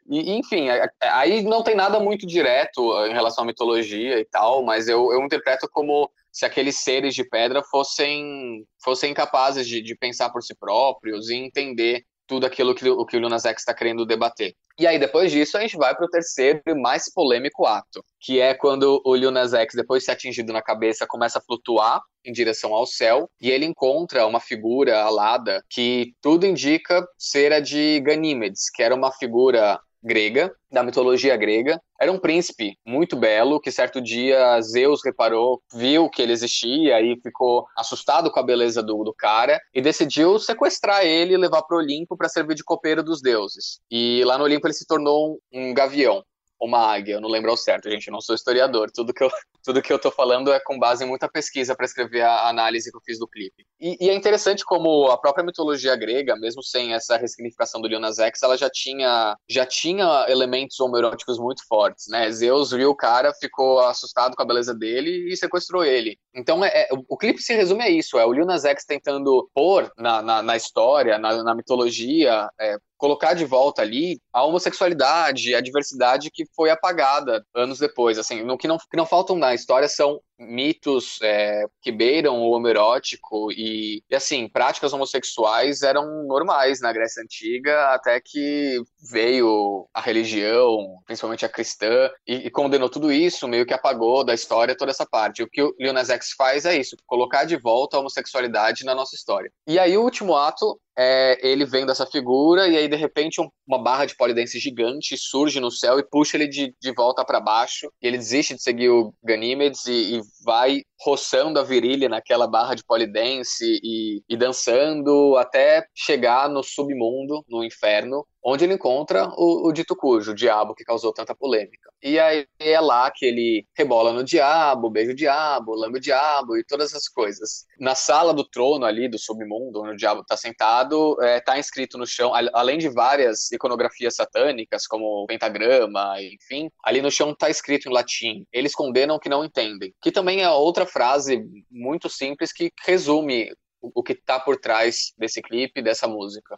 E, 0.10 0.38
enfim, 0.38 0.67
aí 1.01 1.44
não 1.44 1.62
tem 1.62 1.75
nada 1.75 2.00
muito 2.00 2.25
direto 2.25 3.06
em 3.06 3.13
relação 3.13 3.44
à 3.44 3.48
mitologia 3.48 4.20
e 4.20 4.25
tal, 4.25 4.63
mas 4.63 4.88
eu, 4.88 5.12
eu 5.12 5.22
interpreto 5.22 5.70
como 5.70 6.10
se 6.32 6.46
aqueles 6.46 6.80
seres 6.80 7.16
de 7.16 7.24
pedra 7.24 7.64
fossem, 7.64 8.66
fossem 8.84 9.14
capazes 9.14 9.68
de, 9.68 9.82
de 9.82 9.96
pensar 9.96 10.30
por 10.30 10.44
si 10.44 10.56
próprios 10.56 11.30
e 11.30 11.36
entender 11.36 12.04
tudo 12.28 12.46
aquilo 12.46 12.76
que 12.76 12.88
o, 12.88 13.06
que 13.06 13.18
o 13.18 13.20
Lunas 13.20 13.46
X 13.46 13.62
está 13.62 13.74
querendo 13.74 14.06
debater. 14.06 14.54
E 14.78 14.86
aí, 14.86 15.00
depois 15.00 15.32
disso, 15.32 15.58
a 15.58 15.62
gente 15.62 15.78
vai 15.78 15.96
para 15.96 16.06
o 16.06 16.10
terceiro 16.10 16.62
e 16.68 16.76
mais 16.76 17.12
polêmico 17.12 17.66
ato, 17.66 18.04
que 18.20 18.40
é 18.40 18.54
quando 18.54 19.02
o 19.04 19.16
Lunas 19.16 19.54
X, 19.54 19.74
depois 19.74 20.02
de 20.02 20.06
ser 20.06 20.12
atingido 20.12 20.54
na 20.54 20.62
cabeça, 20.62 21.08
começa 21.08 21.40
a 21.40 21.42
flutuar 21.42 22.02
em 22.24 22.32
direção 22.32 22.74
ao 22.76 22.86
céu, 22.86 23.30
e 23.42 23.50
ele 23.50 23.66
encontra 23.66 24.28
uma 24.28 24.40
figura 24.40 25.02
alada 25.02 25.64
que 25.70 26.14
tudo 26.22 26.46
indica 26.46 27.08
ser 27.18 27.54
a 27.54 27.60
de 27.60 28.02
Ganímedes, 28.02 28.70
que 28.74 28.84
era 28.84 28.94
uma 28.94 29.12
figura 29.12 29.80
grega, 30.08 30.52
da 30.72 30.82
mitologia 30.82 31.36
grega. 31.36 31.80
Era 32.00 32.12
um 32.12 32.18
príncipe 32.18 32.78
muito 32.86 33.16
belo 33.16 33.60
que 33.60 33.72
certo 33.72 34.02
dia 34.02 34.60
Zeus 34.62 35.02
reparou, 35.04 35.62
viu 35.74 36.10
que 36.10 36.22
ele 36.22 36.34
existia 36.34 37.02
e 37.02 37.20
ficou 37.22 37.68
assustado 37.78 38.32
com 38.32 38.40
a 38.40 38.44
beleza 38.44 38.82
do, 38.82 39.04
do 39.04 39.14
cara 39.14 39.60
e 39.74 39.82
decidiu 39.82 40.40
sequestrar 40.40 41.06
ele 41.06 41.34
e 41.34 41.38
levar 41.38 41.62
para 41.64 41.76
o 41.76 41.80
Olimpo 41.80 42.18
para 42.18 42.30
servir 42.30 42.56
de 42.56 42.64
copeiro 42.64 43.04
dos 43.04 43.22
deuses. 43.22 43.80
E 43.92 44.24
lá 44.26 44.38
no 44.38 44.46
Olimpo 44.46 44.66
ele 44.66 44.74
se 44.74 44.88
tornou 44.88 45.40
um, 45.54 45.70
um 45.70 45.74
gavião 45.74 46.24
uma 46.60 46.80
águia, 46.80 47.14
eu 47.14 47.22
não 47.22 47.30
lembro 47.30 47.52
ao 47.52 47.58
certo, 47.58 47.90
gente, 47.90 48.08
eu 48.08 48.12
não 48.12 48.22
sou 48.22 48.34
historiador, 48.34 48.90
tudo 48.92 49.14
que 49.14 49.24
eu, 49.24 49.30
tudo 49.64 49.82
que 49.82 49.92
eu 49.92 50.00
tô 50.00 50.12
falando 50.12 50.52
é 50.52 50.60
com 50.60 50.80
base 50.80 51.04
em 51.04 51.08
muita 51.08 51.30
pesquisa 51.30 51.76
para 51.76 51.86
escrever 51.86 52.22
a 52.22 52.48
análise 52.48 52.90
que 52.90 52.98
eu 52.98 53.02
fiz 53.02 53.20
do 53.20 53.28
clipe. 53.28 53.66
E, 53.80 54.06
e, 54.06 54.10
é 54.10 54.16
interessante 54.16 54.66
como 54.66 55.08
a 55.08 55.18
própria 55.18 55.46
mitologia 55.46 55.96
grega, 55.96 56.36
mesmo 56.36 56.64
sem 56.64 56.94
essa 56.94 57.16
ressignificação 57.18 57.80
do 57.80 57.88
Lil 57.88 58.02
X, 58.04 58.42
ela 58.42 58.58
já 58.58 58.70
tinha, 58.70 59.36
já 59.48 59.66
tinha 59.66 60.26
elementos 60.28 60.80
homoeróticos 60.80 61.38
muito 61.38 61.66
fortes, 61.68 62.08
né? 62.08 62.32
Zeus 62.32 62.72
viu 62.72 62.90
o 62.90 62.96
cara, 62.96 63.34
ficou 63.34 63.80
assustado 63.82 64.36
com 64.36 64.42
a 64.42 64.46
beleza 64.46 64.74
dele 64.74 65.32
e 65.32 65.38
sequestrou 65.38 65.84
ele. 65.84 66.18
Então, 66.34 66.64
é, 66.64 66.70
é, 66.70 66.90
o 67.08 67.18
clipe 67.18 67.42
se 67.42 67.54
resume 67.54 67.84
a 67.84 67.90
isso, 67.90 68.18
é 68.18 68.26
o 68.26 68.34
Lil 68.34 68.50
X 68.50 68.86
tentando 68.86 69.50
pôr 69.54 69.92
na, 69.98 70.22
na, 70.22 70.42
na 70.42 70.56
história, 70.56 71.18
na, 71.18 71.44
na 71.44 71.54
mitologia, 71.54 72.50
é, 72.60 72.78
colocar 72.98 73.34
de 73.34 73.46
volta 73.46 73.82
ali 73.82 74.20
a 74.34 74.44
homossexualidade, 74.44 75.56
a 75.56 75.62
diversidade 75.62 76.32
que 76.32 76.46
foi 76.56 76.70
apagada 76.70 77.46
anos 77.56 77.80
depois. 77.80 78.18
Assim, 78.18 78.44
no 78.44 78.58
que 78.58 78.68
não, 78.68 78.78
que 78.78 78.98
não 78.98 79.06
faltam 79.06 79.38
na 79.48 79.56
história 79.56 79.88
são 79.88 80.22
mitos 80.39 81.20
é, 81.22 81.65
que 81.82 81.91
beiram 81.91 82.41
o 82.41 82.51
homoerótico 82.51 83.51
e, 83.51 84.03
e, 84.10 84.15
assim, 84.15 84.48
práticas 84.48 84.94
homossexuais 84.94 85.82
eram 85.82 86.25
normais 86.25 86.79
na 86.79 86.94
Grécia 86.94 87.24
Antiga 87.24 87.94
até 87.94 88.20
que 88.20 88.79
veio 89.12 89.88
a 89.94 90.01
religião, 90.01 90.98
principalmente 91.06 91.46
a 91.46 91.50
cristã, 91.50 92.10
e, 92.27 92.48
e 92.48 92.51
condenou 92.51 92.89
tudo 92.89 93.12
isso, 93.12 93.48
meio 93.48 93.65
que 93.65 93.74
apagou 93.74 94.24
da 94.24 94.34
história 94.34 94.77
toda 94.77 94.91
essa 94.91 95.06
parte. 95.06 95.44
O 95.44 95.50
que 95.50 95.62
o 95.62 95.74
Lil 95.79 95.98
X 95.98 96.32
faz 96.38 96.65
é 96.65 96.77
isso, 96.77 96.96
colocar 97.06 97.46
de 97.46 97.58
volta 97.58 97.98
a 97.98 98.00
homossexualidade 98.00 98.86
na 98.86 98.94
nossa 98.94 99.15
história. 99.15 99.51
E 99.67 99.79
aí 99.79 99.98
o 99.98 100.03
último 100.03 100.36
ato 100.36 100.79
é 100.98 101.38
ele 101.48 101.63
vendo 101.63 101.91
essa 101.91 102.08
figura 102.08 102.67
e 102.67 102.75
aí 102.75 102.88
de 102.88 102.96
repente 102.96 103.39
um, 103.39 103.48
uma 103.67 103.77
barra 103.77 104.06
de 104.06 104.15
polidense 104.15 104.58
gigante 104.58 105.15
surge 105.15 105.60
no 105.60 105.70
céu 105.70 106.00
e 106.00 106.03
puxa 106.03 106.36
ele 106.36 106.48
de, 106.48 106.75
de 106.82 106.91
volta 106.91 107.24
para 107.24 107.39
baixo 107.39 107.91
e 108.01 108.08
ele 108.08 108.17
desiste 108.17 108.56
de 108.56 108.63
seguir 108.63 108.89
o 108.89 109.13
Ganímedes 109.24 109.86
e, 109.86 110.17
e 110.17 110.22
vai 110.44 110.84
roçando 111.00 111.60
a 111.60 111.63
virilha 111.63 112.10
naquela 112.10 112.48
barra 112.48 112.75
de 112.75 112.84
polidense 112.84 113.80
e, 113.84 114.22
e 114.27 114.36
dançando 114.36 115.36
até 115.38 115.86
chegar 115.96 116.50
no 116.50 116.63
submundo, 116.63 117.44
no 117.48 117.63
inferno, 117.63 118.25
onde 118.44 118.63
ele 118.63 118.75
encontra 118.75 119.27
o, 119.36 119.68
o, 119.68 119.74
dito 119.74 119.94
cujo, 119.94 120.32
o 120.32 120.36
diabo 120.36 120.74
que 120.74 120.86
causou 120.86 121.12
tanta 121.12 121.36
polêmica. 121.36 121.92
E 122.01 122.18
aí 122.18 122.48
é 122.60 122.80
lá 122.80 123.12
que 123.12 123.25
ele 123.25 123.66
rebola 123.77 124.13
no 124.13 124.24
diabo, 124.24 124.89
beija 124.89 125.12
o 125.12 125.16
diabo, 125.16 125.75
lambe 125.75 125.98
o 125.98 126.01
diabo 126.01 126.58
e 126.58 126.63
todas 126.63 126.92
essas 126.92 127.10
coisas. 127.10 127.66
Na 127.77 127.94
sala 127.94 128.34
do 128.34 128.48
trono 128.48 128.86
ali, 128.86 129.10
do 129.10 129.20
submundo, 129.20 129.82
onde 129.82 129.92
o 129.92 129.98
diabo 129.98 130.22
está 130.22 130.38
sentado, 130.38 131.18
está 131.22 131.58
é, 131.58 131.60
inscrito 131.60 131.98
no 131.98 132.08
chão, 132.08 132.32
além 132.54 132.77
de 132.77 132.88
várias 132.88 133.51
iconografias 133.51 134.16
satânicas, 134.16 134.88
como 134.88 135.24
o 135.24 135.27
pentagrama, 135.27 136.16
enfim, 136.22 136.70
ali 136.84 137.01
no 137.01 137.12
chão 137.12 137.32
está 137.32 137.50
escrito 137.50 137.89
em 137.89 137.94
latim, 137.94 138.46
eles 138.54 138.74
condenam 138.74 139.20
que 139.20 139.27
não 139.27 139.44
entendem. 139.44 139.94
Que 140.01 140.12
também 140.12 140.42
é 140.42 140.50
outra 140.50 140.86
frase 140.88 141.44
muito 141.70 142.10
simples 142.10 142.51
que 142.51 142.72
resume 142.86 143.51
o 143.82 144.01
que 144.01 144.13
está 144.13 144.39
por 144.39 144.58
trás 144.58 145.13
desse 145.17 145.41
clipe, 145.41 145.82
dessa 145.82 146.08
música. 146.08 146.58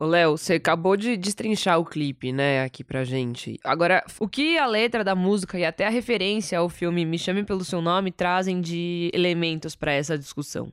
Léo, 0.00 0.38
você 0.38 0.54
acabou 0.54 0.96
de 0.96 1.14
destrinchar 1.14 1.78
o 1.78 1.84
clipe, 1.84 2.32
né, 2.32 2.62
aqui 2.62 2.82
pra 2.82 3.04
gente. 3.04 3.58
Agora, 3.62 4.02
o 4.18 4.26
que 4.26 4.56
a 4.56 4.66
letra 4.66 5.04
da 5.04 5.14
música 5.14 5.58
e 5.58 5.64
até 5.64 5.86
a 5.86 5.90
referência 5.90 6.58
ao 6.58 6.70
filme 6.70 7.04
Me 7.04 7.18
Chame 7.18 7.44
Pelo 7.44 7.64
Seu 7.64 7.82
Nome 7.82 8.10
trazem 8.10 8.62
de 8.62 9.10
elementos 9.12 9.76
para 9.76 9.92
essa 9.92 10.16
discussão? 10.16 10.72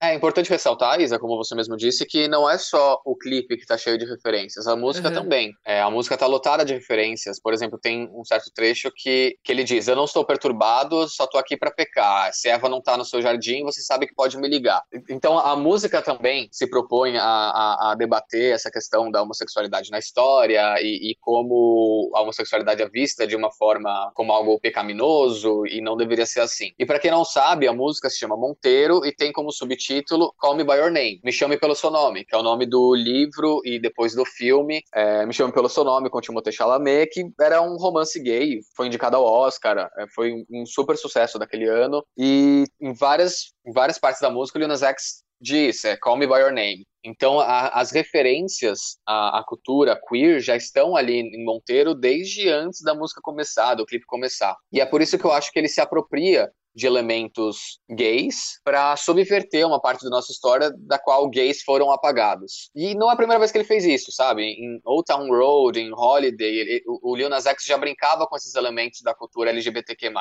É 0.00 0.14
importante 0.14 0.50
ressaltar, 0.50 1.00
Isa, 1.00 1.18
como 1.18 1.38
você 1.38 1.54
mesmo 1.54 1.74
disse, 1.74 2.04
que 2.04 2.28
não 2.28 2.48
é 2.48 2.58
só 2.58 3.00
o 3.02 3.16
clipe 3.16 3.56
que 3.56 3.62
está 3.62 3.78
cheio 3.78 3.96
de 3.96 4.04
referências, 4.04 4.66
a 4.66 4.76
música 4.76 5.08
uhum. 5.08 5.14
também. 5.14 5.54
É, 5.64 5.80
a 5.80 5.90
música 5.90 6.14
está 6.14 6.26
lotada 6.26 6.66
de 6.66 6.74
referências. 6.74 7.40
Por 7.40 7.54
exemplo, 7.54 7.78
tem 7.80 8.06
um 8.12 8.22
certo 8.22 8.50
trecho 8.54 8.90
que, 8.94 9.38
que 9.42 9.50
ele 9.50 9.64
diz: 9.64 9.88
Eu 9.88 9.96
não 9.96 10.04
estou 10.04 10.22
perturbado, 10.24 11.08
só 11.08 11.24
estou 11.24 11.40
aqui 11.40 11.56
para 11.56 11.70
pecar. 11.70 12.30
Se 12.34 12.48
Eva 12.48 12.68
não 12.68 12.78
está 12.78 12.94
no 12.96 13.06
seu 13.06 13.22
jardim, 13.22 13.64
você 13.64 13.80
sabe 13.80 14.06
que 14.06 14.14
pode 14.14 14.36
me 14.36 14.46
ligar. 14.48 14.82
Então 15.08 15.38
a 15.38 15.56
música 15.56 16.02
também 16.02 16.46
se 16.52 16.68
propõe 16.68 17.16
a, 17.16 17.24
a, 17.24 17.92
a 17.92 17.94
debater 17.94 18.52
essa 18.52 18.70
questão 18.70 19.10
da 19.10 19.22
homossexualidade 19.22 19.90
na 19.90 19.98
história 19.98 20.76
e, 20.82 21.12
e, 21.12 21.16
como 21.20 22.10
a 22.14 22.20
homossexualidade 22.20 22.82
é 22.82 22.88
vista 22.88 23.26
de 23.26 23.34
uma 23.34 23.50
forma 23.50 24.10
como 24.14 24.30
algo 24.30 24.60
pecaminoso 24.60 25.64
e 25.66 25.80
não 25.80 25.96
deveria 25.96 26.26
ser 26.26 26.40
assim. 26.40 26.72
E 26.78 26.84
para 26.84 26.98
quem 26.98 27.10
não 27.10 27.24
sabe, 27.24 27.66
a 27.66 27.72
música 27.72 28.10
se 28.10 28.18
chama 28.18 28.36
Monteiro 28.36 29.04
e 29.06 29.14
tem 29.14 29.32
como 29.32 29.50
subtítulo 29.50 29.86
título 29.96 30.34
Call 30.38 30.56
Me 30.56 30.64
By 30.64 30.74
Your 30.74 30.90
Name, 30.90 31.20
Me 31.24 31.32
Chame 31.32 31.58
Pelo 31.58 31.74
Seu 31.74 31.90
Nome, 31.90 32.24
que 32.24 32.34
é 32.34 32.38
o 32.38 32.42
nome 32.42 32.66
do 32.66 32.94
livro 32.94 33.62
e 33.64 33.78
depois 33.78 34.14
do 34.14 34.24
filme, 34.24 34.82
é, 34.94 35.24
Me 35.24 35.32
Chame 35.32 35.52
Pelo 35.52 35.68
Seu 35.68 35.84
Nome, 35.84 36.10
com 36.10 36.20
Timothée 36.20 36.52
Chalamet, 36.52 37.10
que 37.10 37.24
era 37.40 37.62
um 37.62 37.76
romance 37.76 38.20
gay, 38.20 38.60
foi 38.76 38.88
indicado 38.88 39.16
ao 39.16 39.24
Oscar, 39.24 39.90
é, 39.98 40.06
foi 40.14 40.44
um 40.50 40.66
super 40.66 40.96
sucesso 40.96 41.38
daquele 41.38 41.66
ano, 41.66 42.04
e 42.16 42.64
em 42.80 42.92
várias, 42.92 43.54
em 43.66 43.72
várias 43.72 43.98
partes 43.98 44.20
da 44.20 44.30
música 44.30 44.58
o 44.58 44.60
Lil 44.60 44.68
Nas 44.68 44.82
X 44.82 45.24
diz, 45.40 45.84
é 45.84 45.96
Call 45.96 46.16
Me 46.16 46.26
By 46.26 46.34
Your 46.34 46.52
Name. 46.52 46.86
Então, 47.04 47.38
a, 47.38 47.68
as 47.68 47.92
referências 47.92 48.98
à, 49.06 49.38
à, 49.38 49.44
cultura 49.44 49.98
queer 50.08 50.40
já 50.40 50.56
estão 50.56 50.96
ali 50.96 51.20
em 51.20 51.44
Monteiro 51.44 51.94
desde 51.94 52.48
antes 52.48 52.82
da 52.82 52.94
música 52.94 53.20
começar, 53.22 53.74
do 53.74 53.86
clipe 53.86 54.04
começar. 54.06 54.56
E 54.72 54.80
é 54.80 54.86
por 54.86 55.00
isso 55.00 55.16
que 55.16 55.24
eu 55.24 55.32
acho 55.32 55.52
que 55.52 55.58
ele 55.58 55.68
se 55.68 55.80
apropria 55.80 56.50
de 56.76 56.86
elementos 56.86 57.78
gays 57.88 58.60
para 58.62 58.94
subverter 58.96 59.66
uma 59.66 59.80
parte 59.80 60.04
da 60.04 60.10
nossa 60.10 60.30
história 60.30 60.70
da 60.76 60.98
qual 60.98 61.26
gays 61.30 61.62
foram 61.62 61.90
apagados. 61.90 62.70
E 62.76 62.94
não 62.94 63.08
é 63.08 63.14
a 63.14 63.16
primeira 63.16 63.38
vez 63.38 63.50
que 63.50 63.56
ele 63.56 63.64
fez 63.64 63.86
isso, 63.86 64.12
sabe? 64.12 64.42
Em 64.42 64.78
Old 64.84 65.06
Town 65.06 65.26
Road, 65.28 65.80
em 65.80 65.90
Holiday, 65.90 66.58
ele, 66.58 66.82
o, 66.86 67.16
Lil 67.16 67.30
Nas 67.30 67.46
X 67.46 67.64
já 67.64 67.78
brincava 67.78 68.26
com 68.26 68.36
esses 68.36 68.54
elementos 68.54 69.00
da 69.00 69.14
cultura 69.14 69.48
LGBTQ+. 69.48 70.12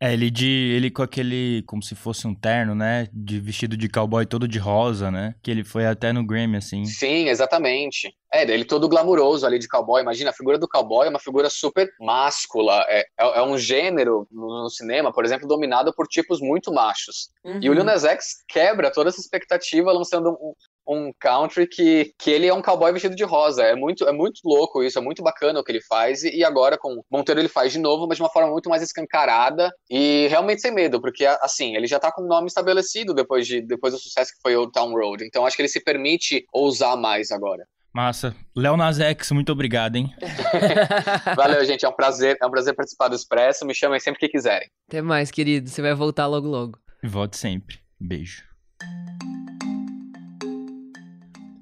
É, 0.00 0.12
ele 0.12 0.30
de 0.30 0.72
ele 0.76 0.90
com 0.90 1.02
aquele 1.02 1.62
como 1.66 1.82
se 1.82 1.94
fosse 1.94 2.26
um 2.26 2.34
terno, 2.34 2.74
né, 2.74 3.06
de 3.12 3.38
vestido 3.38 3.76
de 3.76 3.88
cowboy 3.88 4.26
todo 4.26 4.48
de 4.48 4.58
rosa, 4.58 5.12
né? 5.12 5.36
Que 5.42 5.50
ele 5.50 5.62
foi 5.62 5.86
até 5.86 6.12
no 6.12 6.26
Grammy 6.26 6.56
assim. 6.56 6.84
Sim, 6.84 7.28
exatamente. 7.28 8.12
É, 8.34 8.42
ele 8.42 8.64
todo 8.64 8.88
glamuroso 8.88 9.46
ali 9.46 9.60
de 9.60 9.68
cowboy. 9.68 10.02
Imagina, 10.02 10.30
a 10.30 10.34
figura 10.34 10.58
do 10.58 10.66
cowboy 10.66 11.06
é 11.06 11.10
uma 11.10 11.20
figura 11.20 11.48
super 11.48 11.88
máscula. 12.00 12.84
É, 12.88 13.00
é, 13.00 13.38
é 13.38 13.42
um 13.42 13.56
gênero 13.56 14.26
no, 14.28 14.64
no, 14.64 14.70
cinema, 14.70 15.12
por 15.12 15.24
exemplo, 15.24 15.46
dominado 15.46 15.94
por 15.94 16.08
tipos 16.08 16.40
muito 16.40 16.72
machos. 16.72 17.28
Uhum. 17.44 17.60
E 17.62 17.70
o 17.70 17.72
Lil 17.72 17.84
Nas 17.84 18.04
X 18.04 18.42
quebra 18.48 18.90
toda 18.90 19.08
essa 19.08 19.20
expectativa 19.20 19.92
lançando 19.92 20.30
um, 20.30 20.52
um 20.84 21.12
country 21.20 21.68
que, 21.68 22.12
que 22.18 22.28
ele 22.28 22.48
é 22.48 22.52
um 22.52 22.60
cowboy 22.60 22.92
vestido 22.92 23.14
de 23.14 23.22
rosa. 23.22 23.62
É 23.62 23.76
muito, 23.76 24.04
é 24.04 24.10
muito 24.10 24.40
louco 24.44 24.82
isso, 24.82 24.98
é 24.98 25.02
muito 25.02 25.22
bacana 25.22 25.60
o 25.60 25.64
que 25.64 25.70
ele 25.70 25.82
faz. 25.82 26.24
E, 26.24 26.42
agora 26.42 26.76
com 26.76 27.04
Monteiro 27.08 27.40
ele 27.40 27.48
faz 27.48 27.72
de 27.72 27.78
novo, 27.78 28.08
mas 28.08 28.16
de 28.16 28.22
uma 28.24 28.30
forma 28.30 28.50
muito 28.50 28.68
mais 28.68 28.82
escancarada 28.82 29.72
e 29.88 30.26
realmente 30.28 30.60
sem 30.60 30.72
medo, 30.72 31.00
porque 31.00 31.24
assim, 31.24 31.76
ele 31.76 31.86
já 31.86 32.00
tá 32.00 32.10
com 32.10 32.22
o 32.22 32.26
nome 32.26 32.48
estabelecido 32.48 33.14
depois, 33.14 33.46
de, 33.46 33.60
depois 33.60 33.94
do 33.94 34.00
sucesso 34.00 34.32
que 34.32 34.42
foi 34.42 34.56
o 34.56 34.68
Town 34.68 34.92
Road. 34.92 35.24
Então 35.24 35.46
acho 35.46 35.54
que 35.54 35.62
ele 35.62 35.68
se 35.68 35.82
permite 35.82 36.44
ousar 36.52 36.96
mais 36.96 37.30
agora. 37.30 37.64
Massa. 37.94 38.34
Léo 38.56 38.76
Nazex, 38.76 39.30
muito 39.30 39.52
obrigado, 39.52 39.94
hein? 39.94 40.12
Valeu, 41.36 41.64
gente. 41.64 41.86
É 41.86 41.88
um 41.88 41.92
prazer, 41.92 42.36
é 42.42 42.44
um 42.44 42.50
prazer 42.50 42.74
participar 42.74 43.06
do 43.06 43.14
Expresso. 43.14 43.64
Me 43.64 43.72
chamem 43.72 44.00
sempre 44.00 44.18
que 44.18 44.28
quiserem. 44.28 44.68
Até 44.88 45.00
mais, 45.00 45.30
querido. 45.30 45.70
Você 45.70 45.80
vai 45.80 45.94
voltar 45.94 46.26
logo 46.26 46.48
logo. 46.48 46.76
Volte 47.04 47.36
sempre. 47.36 47.78
Beijo. 48.00 48.42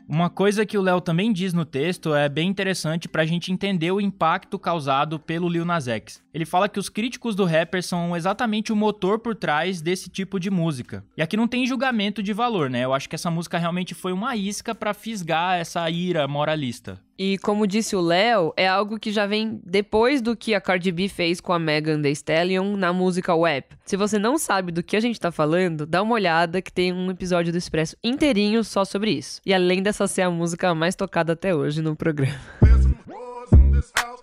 Uma 0.08 0.30
coisa 0.30 0.64
que 0.64 0.78
o 0.78 0.82
Léo 0.82 1.02
também 1.02 1.32
diz 1.32 1.52
no 1.52 1.66
texto 1.66 2.14
é 2.14 2.28
bem 2.28 2.48
interessante 2.48 3.08
para 3.08 3.22
a 3.22 3.26
gente 3.26 3.52
entender 3.52 3.92
o 3.92 4.00
impacto 4.00 4.58
causado 4.58 5.18
pelo 5.18 5.48
Lil 5.48 5.64
Nas 5.66 5.86
X. 5.86 6.22
Ele 6.32 6.46
fala 6.46 6.68
que 6.68 6.78
os 6.78 6.88
críticos 6.88 7.34
do 7.34 7.44
rapper 7.44 7.82
são 7.82 8.16
exatamente 8.16 8.72
o 8.72 8.76
motor 8.76 9.18
por 9.18 9.34
trás 9.34 9.82
desse 9.82 10.08
tipo 10.08 10.40
de 10.40 10.50
música. 10.50 11.04
E 11.16 11.22
aqui 11.22 11.36
não 11.36 11.46
tem 11.46 11.66
julgamento 11.66 12.22
de 12.22 12.32
valor, 12.32 12.70
né? 12.70 12.84
Eu 12.84 12.94
acho 12.94 13.08
que 13.08 13.14
essa 13.14 13.30
música 13.30 13.58
realmente 13.58 13.94
foi 13.94 14.12
uma 14.12 14.34
isca 14.34 14.74
para 14.74 14.94
fisgar 14.94 15.58
essa 15.58 15.88
ira 15.90 16.26
moralista. 16.26 16.98
E 17.18 17.38
como 17.38 17.66
disse 17.66 17.94
o 17.94 18.00
Léo, 18.00 18.52
é 18.56 18.66
algo 18.66 18.98
que 18.98 19.12
já 19.12 19.26
vem 19.26 19.60
depois 19.64 20.22
do 20.22 20.34
que 20.34 20.54
a 20.54 20.60
Cardi 20.60 20.90
B 20.90 21.08
fez 21.08 21.40
com 21.40 21.52
a 21.52 21.58
Megan 21.58 22.00
Thee 22.00 22.12
Stallion 22.12 22.76
na 22.76 22.92
música 22.92 23.34
WAP. 23.34 23.74
Se 23.84 23.96
você 23.96 24.18
não 24.18 24.38
sabe 24.38 24.72
do 24.72 24.82
que 24.82 24.96
a 24.96 25.00
gente 25.00 25.20
tá 25.20 25.30
falando, 25.30 25.86
dá 25.86 26.02
uma 26.02 26.14
olhada 26.14 26.62
que 26.62 26.72
tem 26.72 26.92
um 26.92 27.10
episódio 27.10 27.52
do 27.52 27.58
Expresso 27.58 27.96
inteirinho 28.02 28.64
só 28.64 28.84
sobre 28.84 29.12
isso. 29.12 29.40
E 29.44 29.52
além 29.52 29.82
dessa 29.82 30.08
ser 30.08 30.22
a 30.22 30.30
música 30.30 30.74
mais 30.74 30.96
tocada 30.96 31.34
até 31.34 31.54
hoje 31.54 31.82
no 31.82 31.94
programa. 31.94 32.40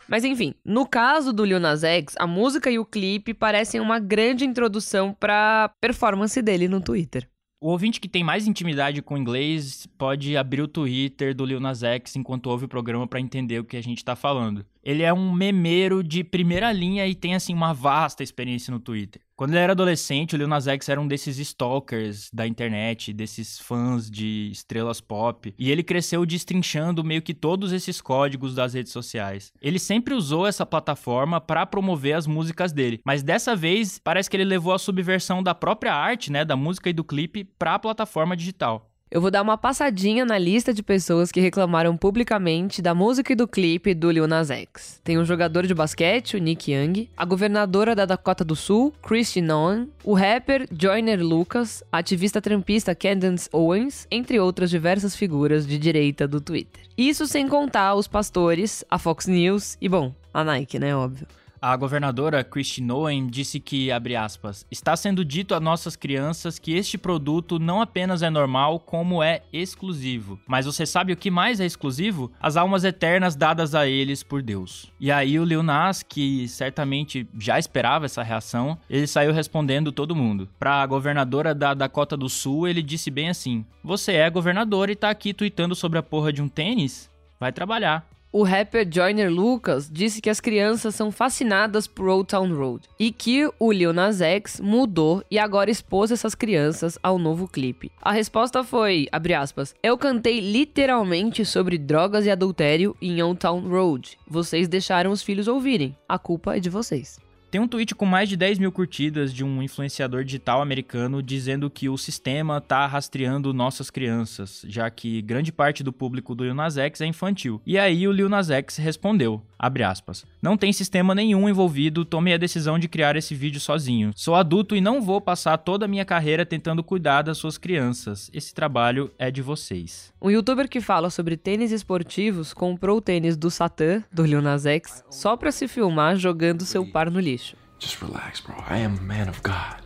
Mas 0.10 0.26
enfim, 0.26 0.56
no 0.66 0.88
caso 0.88 1.32
do 1.32 1.46
Lil 1.46 1.60
Nas 1.60 1.84
X, 1.84 2.16
a 2.18 2.26
música 2.26 2.72
e 2.72 2.80
o 2.80 2.86
clipe 2.86 3.34
parecem 3.34 3.80
uma 3.80 4.00
grande 4.00 4.44
introdução 4.44 5.14
para 5.14 5.72
performance 5.80 6.42
dele 6.42 6.68
no 6.68 6.82
Twitter. 6.82 7.30
O 7.62 7.70
ouvinte 7.70 8.00
que 8.00 8.08
tem 8.08 8.24
mais 8.24 8.48
intimidade 8.48 9.02
com 9.02 9.18
inglês 9.18 9.86
pode 9.98 10.36
abrir 10.36 10.62
o 10.62 10.68
Twitter 10.68 11.36
do 11.36 11.46
Lil 11.46 11.60
Nas 11.60 11.84
X 11.84 12.16
enquanto 12.16 12.48
ouve 12.48 12.66
o 12.66 12.70
programa 12.70 13.06
para 13.06 13.20
entender 13.20 13.60
o 13.60 13.66
que 13.66 13.78
a 13.78 13.84
gente 13.84 13.98
está 13.98 14.16
falando. 14.16 14.66
Ele 14.84 15.04
é 15.04 15.14
um 15.14 15.34
memeiro 15.34 16.04
de 16.04 16.24
primeira 16.24 16.72
linha 16.72 17.06
e 17.08 17.16
tem, 17.16 17.36
assim, 17.36 17.54
uma 17.54 17.74
vasta 17.74 18.24
experiência 18.24 18.72
no 18.72 18.80
Twitter. 18.80 19.22
Quando 19.40 19.52
ele 19.52 19.60
era 19.60 19.72
adolescente, 19.72 20.36
o 20.36 20.38
Lil 20.38 20.50
Nas 20.50 20.68
X 20.68 20.90
era 20.90 21.00
um 21.00 21.08
desses 21.08 21.40
stalkers 21.40 22.30
da 22.34 22.46
internet, 22.46 23.14
desses 23.14 23.58
fãs 23.58 24.12
de 24.12 24.50
estrelas 24.52 25.00
pop. 25.00 25.54
E 25.58 25.72
ele 25.72 25.82
cresceu 25.82 26.26
destrinchando 26.26 27.06
meio 27.06 27.22
que 27.22 27.34
todos 27.34 27.72
esses 27.72 28.02
códigos 28.02 28.54
das 28.54 28.74
redes 28.74 28.92
sociais. 28.92 29.54
Ele 29.62 29.80
sempre 29.80 30.14
usou 30.14 30.46
essa 30.46 30.66
plataforma 30.66 31.40
para 31.40 31.66
promover 31.66 32.18
as 32.18 32.28
músicas 32.28 32.74
dele, 32.74 33.00
mas 33.06 33.24
dessa 33.24 33.56
vez 33.56 33.98
parece 33.98 34.30
que 34.30 34.36
ele 34.36 34.44
levou 34.44 34.74
a 34.74 34.80
subversão 34.80 35.42
da 35.42 35.56
própria 35.56 35.94
arte, 35.94 36.30
né, 36.30 36.44
da 36.44 36.58
música 36.58 36.90
e 36.90 36.94
do 36.94 37.04
clipe 37.06 37.46
para 37.46 37.76
a 37.76 37.80
plataforma 37.80 38.36
digital. 38.36 38.89
Eu 39.12 39.22
vou 39.22 39.32
dar 39.32 39.42
uma 39.42 39.58
passadinha 39.58 40.24
na 40.24 40.38
lista 40.38 40.72
de 40.72 40.84
pessoas 40.84 41.32
que 41.32 41.40
reclamaram 41.40 41.98
publicamente 41.98 42.80
da 42.80 42.94
música 42.94 43.34
e 43.34 43.36
do 43.36 43.48
clipe 43.48 43.96
do 43.96 44.12
Lil 44.12 44.28
Nas 44.28 44.52
X. 44.52 45.02
Tem 45.04 45.18
um 45.18 45.26
jogador 45.26 45.66
de 45.66 45.74
basquete, 45.74 46.38
o 46.38 46.40
Nick 46.40 46.72
Young, 46.72 47.10
a 47.18 47.26
governadora 47.26 47.96
da 47.96 48.06
Dakota 48.06 48.46
do 48.46 48.56
Sul, 48.56 48.94
Christy 49.02 49.42
Nolan, 49.42 49.88
o 50.04 50.14
rapper 50.14 50.68
Joyner 50.72 51.26
Lucas, 51.26 51.84
a 51.92 51.98
ativista 51.98 52.40
trampista 52.40 52.94
Candace 52.94 53.50
Owens, 53.52 54.06
entre 54.12 54.40
outras 54.40 54.70
diversas 54.70 55.16
figuras 55.16 55.66
de 55.66 55.80
direita 55.80 56.28
do 56.28 56.40
Twitter. 56.40 56.84
Isso 56.96 57.26
sem 57.26 57.48
contar 57.48 57.96
os 57.96 58.08
pastores, 58.08 58.86
a 58.92 59.00
Fox 59.00 59.26
News 59.26 59.76
e, 59.82 59.90
bom, 59.90 60.14
a 60.32 60.44
Nike, 60.44 60.78
né, 60.78 60.96
óbvio. 60.96 61.26
A 61.62 61.76
governadora 61.76 62.42
Christy 62.42 62.82
Noem 62.82 63.28
disse 63.28 63.60
que, 63.60 63.90
aspas, 64.18 64.66
está 64.72 64.96
sendo 64.96 65.26
dito 65.26 65.54
a 65.54 65.60
nossas 65.60 65.96
crianças 65.96 66.58
que 66.58 66.74
este 66.74 66.98
produto 66.98 67.60
não 67.60 67.82
apenas 67.82 68.22
é 68.22 68.30
normal, 68.30 68.80
como 68.80 69.22
é 69.22 69.42
exclusivo. 69.52 70.40
Mas 70.48 70.66
você 70.66 70.86
sabe 70.86 71.12
o 71.12 71.18
que 71.18 71.30
mais 71.30 71.60
é 71.60 71.66
exclusivo? 71.66 72.32
As 72.40 72.56
almas 72.56 72.86
eternas 72.86 73.36
dadas 73.36 73.76
a 73.76 73.86
eles 73.86 74.24
por 74.24 74.42
Deus. 74.42 74.90
E 75.02 75.12
aí 75.12 75.38
o 75.38 75.44
Lil 75.44 75.62
Nas, 75.62 76.02
que 76.02 76.48
certamente 76.48 77.28
já 77.38 77.60
esperava 77.60 78.06
essa 78.06 78.24
reação, 78.24 78.78
ele 78.90 79.06
saiu 79.06 79.34
respondendo 79.34 79.92
todo 79.92 80.16
mundo. 80.16 80.48
Pra 80.58 80.86
governadora 80.86 81.54
da 81.54 81.74
Dakota 81.74 82.16
do 82.16 82.30
Sul, 82.30 82.70
ele 82.70 82.82
disse 82.82 83.12
bem 83.12 83.30
assim: 83.30 83.66
Você 83.84 84.14
é 84.14 84.30
governador 84.30 84.90
e 84.90 84.96
tá 84.96 85.10
aqui 85.10 85.34
tweetando 85.34 85.76
sobre 85.76 86.00
a 86.00 86.04
porra 86.04 86.32
de 86.32 86.42
um 86.42 86.48
tênis? 86.48 87.10
Vai 87.38 87.52
trabalhar. 87.52 88.08
O 88.32 88.44
rapper 88.44 88.88
Joyner 88.88 89.32
Lucas 89.32 89.90
disse 89.92 90.22
que 90.22 90.30
as 90.30 90.40
crianças 90.40 90.94
são 90.94 91.12
fascinadas 91.12 91.88
por 91.88 92.08
Old 92.08 92.28
Town 92.28 92.54
Road 92.56 92.88
e 93.00 93.12
que 93.12 93.50
o 93.58 93.72
Lil 93.72 93.92
Nas 93.92 94.22
X 94.22 94.60
mudou 94.60 95.24
e 95.32 95.40
agora 95.40 95.72
expôs 95.72 96.12
essas 96.12 96.36
crianças 96.36 97.00
ao 97.02 97.18
novo 97.18 97.48
clipe. 97.48 97.92
A 98.00 98.12
resposta 98.12 98.64
foi, 98.64 99.08
abre 99.12 99.34
aspas, 99.34 99.74
eu 99.82 99.98
cantei 99.98 100.40
literalmente 100.42 101.44
sobre 101.44 101.76
drogas 101.80 102.28
e 102.28 102.30
adultério 102.30 102.96
em 103.02 103.20
Old 103.20 103.40
Town 103.40 103.68
Road. 103.68 104.16
Vocês 104.28 104.68
deixaram 104.68 105.10
os 105.10 105.24
filhos 105.24 105.48
ouvirem. 105.48 105.98
A 106.08 106.20
culpa 106.20 106.56
é 106.56 106.60
de 106.60 106.70
vocês. 106.70 107.20
Tem 107.52 107.60
um 107.60 107.68
tweet 107.68 107.96
com 107.96 108.06
mais 108.06 108.30
de 108.30 108.38
10 108.38 108.60
mil 108.60 108.72
curtidas 108.72 109.34
de 109.34 109.44
um 109.44 109.64
influenciador 109.64 110.24
digital 110.24 110.62
americano 110.62 111.24
dizendo 111.24 111.68
que 111.68 111.90
o 111.90 111.98
sistema 111.98 112.62
tá 112.62 112.86
rastreando 112.86 113.52
nossas 113.52 113.90
crianças, 113.90 114.64
já 114.68 114.88
que 114.92 115.20
grande 115.24 115.52
parte 115.52 115.82
do 115.82 115.92
público 115.92 116.36
do 116.36 116.44
Lil 116.44 116.54
Nas 116.54 116.78
X 116.78 117.02
é 117.02 117.08
infantil. 117.08 117.60
E 117.66 117.76
aí 117.80 118.08
o 118.08 118.12
Lil 118.12 118.30
Nas 118.30 118.52
X 118.52 118.78
respondeu, 118.78 119.42
abre 119.60 119.84
aspas, 119.84 120.26
não 120.42 120.56
tem 120.56 120.72
sistema 120.72 121.14
nenhum 121.14 121.50
envolvido, 121.50 122.06
tomei 122.06 122.34
a 122.34 122.38
decisão 122.38 122.80
de 122.80 122.88
criar 122.88 123.18
esse 123.18 123.36
vídeo 123.36 123.60
sozinho. 123.60 124.12
Sou 124.16 124.34
adulto 124.34 124.76
e 124.76 124.82
não 124.82 125.02
vou 125.02 125.20
passar 125.20 125.58
toda 125.58 125.84
a 125.84 125.88
minha 125.88 126.06
carreira 126.06 126.46
tentando 126.46 126.84
cuidar 126.84 127.22
das 127.24 127.38
suas 127.38 127.58
crianças. 127.58 128.32
Esse 128.34 128.54
trabalho 128.54 129.12
é 129.20 129.30
de 129.30 129.42
vocês. 129.42 130.14
Um 130.22 130.32
youtuber 130.32 130.70
que 130.70 130.80
fala 130.80 131.10
sobre 131.10 131.36
tênis 131.36 131.72
esportivos 131.72 132.54
comprou 132.54 132.98
o 132.98 133.02
tênis 133.02 133.36
do 133.36 133.52
Satan, 133.52 134.04
do 134.12 134.26
Lil 134.26 134.42
Nas 134.42 134.66
X, 134.66 135.04
só 135.10 135.36
pra 135.36 135.52
se 135.52 135.68
filmar 135.68 136.16
jogando 136.16 136.66
seu 136.66 136.86
par 136.86 137.12
no 137.12 137.20
lixo. 137.20 137.58
Just 137.80 138.02
relax, 138.02 138.40
bro. 138.40 138.56
I 138.70 138.84
am 138.84 138.98
a 138.98 139.02
man 139.02 139.30
of 139.30 139.42
God. 139.44 139.82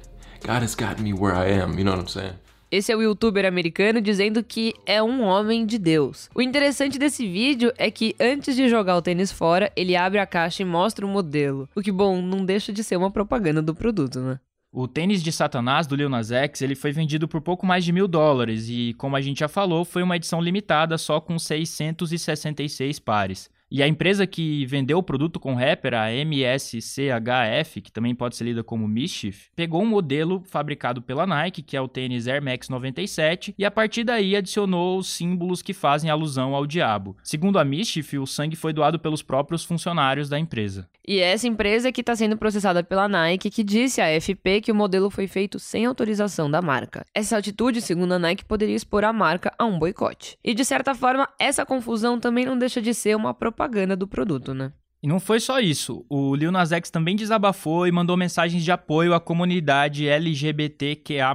God 0.45 0.61
has 0.61 0.75
gotten 0.75 1.03
me 1.03 1.13
where 1.13 1.35
I 1.35 1.61
am, 1.61 1.77
you 1.77 1.85
know 1.85 1.95
what 1.95 2.01
I'm 2.01 2.07
saying? 2.07 2.35
Esse 2.73 2.91
é 2.91 2.97
o 2.97 3.03
youtuber 3.03 3.45
americano 3.45 4.01
dizendo 4.01 4.43
que 4.43 4.73
é 4.83 4.99
um 5.03 5.21
homem 5.21 5.63
de 5.63 5.77
Deus. 5.77 6.27
O 6.33 6.41
interessante 6.41 6.97
desse 6.97 7.23
vídeo 7.27 7.71
é 7.77 7.91
que 7.91 8.15
antes 8.19 8.55
de 8.55 8.67
jogar 8.67 8.97
o 8.97 9.01
tênis 9.03 9.31
fora, 9.31 9.71
ele 9.75 9.95
abre 9.95 10.17
a 10.17 10.25
caixa 10.25 10.63
e 10.63 10.65
mostra 10.65 11.05
o 11.05 11.07
modelo. 11.07 11.69
O 11.75 11.83
que, 11.83 11.91
bom, 11.91 12.19
não 12.19 12.43
deixa 12.43 12.73
de 12.73 12.83
ser 12.83 12.97
uma 12.97 13.11
propaganda 13.11 13.61
do 13.61 13.75
produto, 13.75 14.19
né? 14.19 14.39
O 14.71 14.87
tênis 14.87 15.21
de 15.21 15.31
Satanás 15.31 15.85
do 15.85 15.95
Lil 15.95 16.09
Nas 16.09 16.31
X, 16.31 16.63
ele 16.63 16.73
foi 16.73 16.91
vendido 16.91 17.27
por 17.27 17.41
pouco 17.41 17.63
mais 17.63 17.85
de 17.85 17.91
mil 17.91 18.07
dólares 18.07 18.67
e, 18.67 18.95
como 18.97 19.15
a 19.15 19.21
gente 19.21 19.41
já 19.41 19.47
falou, 19.47 19.85
foi 19.85 20.01
uma 20.01 20.15
edição 20.15 20.41
limitada 20.41 20.97
só 20.97 21.21
com 21.21 21.37
666 21.37 22.97
pares. 22.97 23.51
E 23.75 23.81
a 23.81 23.87
empresa 23.87 24.27
que 24.27 24.67
vendeu 24.67 24.99
o 24.99 25.03
produto 25.03 25.39
com 25.39 25.55
rapper, 25.55 25.95
a 25.95 26.11
MSCHF, 26.13 27.81
que 27.81 27.91
também 27.91 28.13
pode 28.13 28.35
ser 28.35 28.43
lida 28.43 28.63
como 28.63 28.87
Mischief, 28.87 29.47
pegou 29.55 29.81
um 29.81 29.87
modelo 29.87 30.43
fabricado 30.45 31.01
pela 31.01 31.25
Nike, 31.25 31.63
que 31.63 31.75
é 31.75 31.81
o 31.81 31.87
tênis 31.87 32.27
Air 32.27 32.43
Max 32.43 32.69
97, 32.69 33.55
e 33.57 33.65
a 33.65 33.71
partir 33.71 34.03
daí 34.03 34.35
adicionou 34.35 34.99
os 34.99 35.07
símbolos 35.07 35.63
que 35.63 35.73
fazem 35.73 36.11
alusão 36.11 36.53
ao 36.53 36.67
diabo. 36.67 37.17
Segundo 37.23 37.57
a 37.57 37.65
Mischief, 37.65 38.13
o 38.19 38.27
sangue 38.27 38.55
foi 38.55 38.73
doado 38.73 38.99
pelos 38.99 39.23
próprios 39.23 39.63
funcionários 39.63 40.29
da 40.29 40.37
empresa. 40.37 40.87
E 41.05 41.19
essa 41.19 41.47
empresa 41.47 41.91
que 41.91 42.01
está 42.01 42.15
sendo 42.15 42.37
processada 42.37 42.83
pela 42.83 43.09
Nike, 43.09 43.49
que 43.49 43.63
disse 43.63 43.99
à 44.01 44.21
FP 44.21 44.61
que 44.61 44.71
o 44.71 44.75
modelo 44.75 45.09
foi 45.09 45.25
feito 45.27 45.57
sem 45.57 45.83
autorização 45.83 46.49
da 46.49 46.61
marca. 46.61 47.03
Essa 47.13 47.37
atitude, 47.37 47.81
segundo 47.81 48.13
a 48.13 48.19
Nike, 48.19 48.45
poderia 48.45 48.75
expor 48.75 49.03
a 49.03 49.11
marca 49.11 49.51
a 49.57 49.65
um 49.65 49.79
boicote. 49.79 50.37
E 50.43 50.53
de 50.53 50.63
certa 50.63 50.93
forma, 50.93 51.27
essa 51.39 51.65
confusão 51.65 52.19
também 52.19 52.45
não 52.45 52.55
deixa 52.55 52.79
de 52.79 52.93
ser 52.93 53.17
uma 53.17 53.33
propaganda 53.33 53.62
propaganda 53.63 53.95
do 53.95 54.07
produto, 54.07 54.53
né? 54.53 54.73
E 55.01 55.07
não 55.07 55.19
foi 55.19 55.37
só 55.39 55.59
isso. 55.59 56.05
O 56.09 56.33
Lil 56.33 56.49
Nas 56.49 56.71
X 56.71 56.89
também 56.89 57.13
desabafou 57.13 57.85
e 57.85 57.91
mandou 57.91 58.15
mensagens 58.15 58.63
de 58.63 58.71
apoio 58.71 59.13
à 59.13 59.19
comunidade 59.19 60.07
LGBTQA+. 60.07 61.33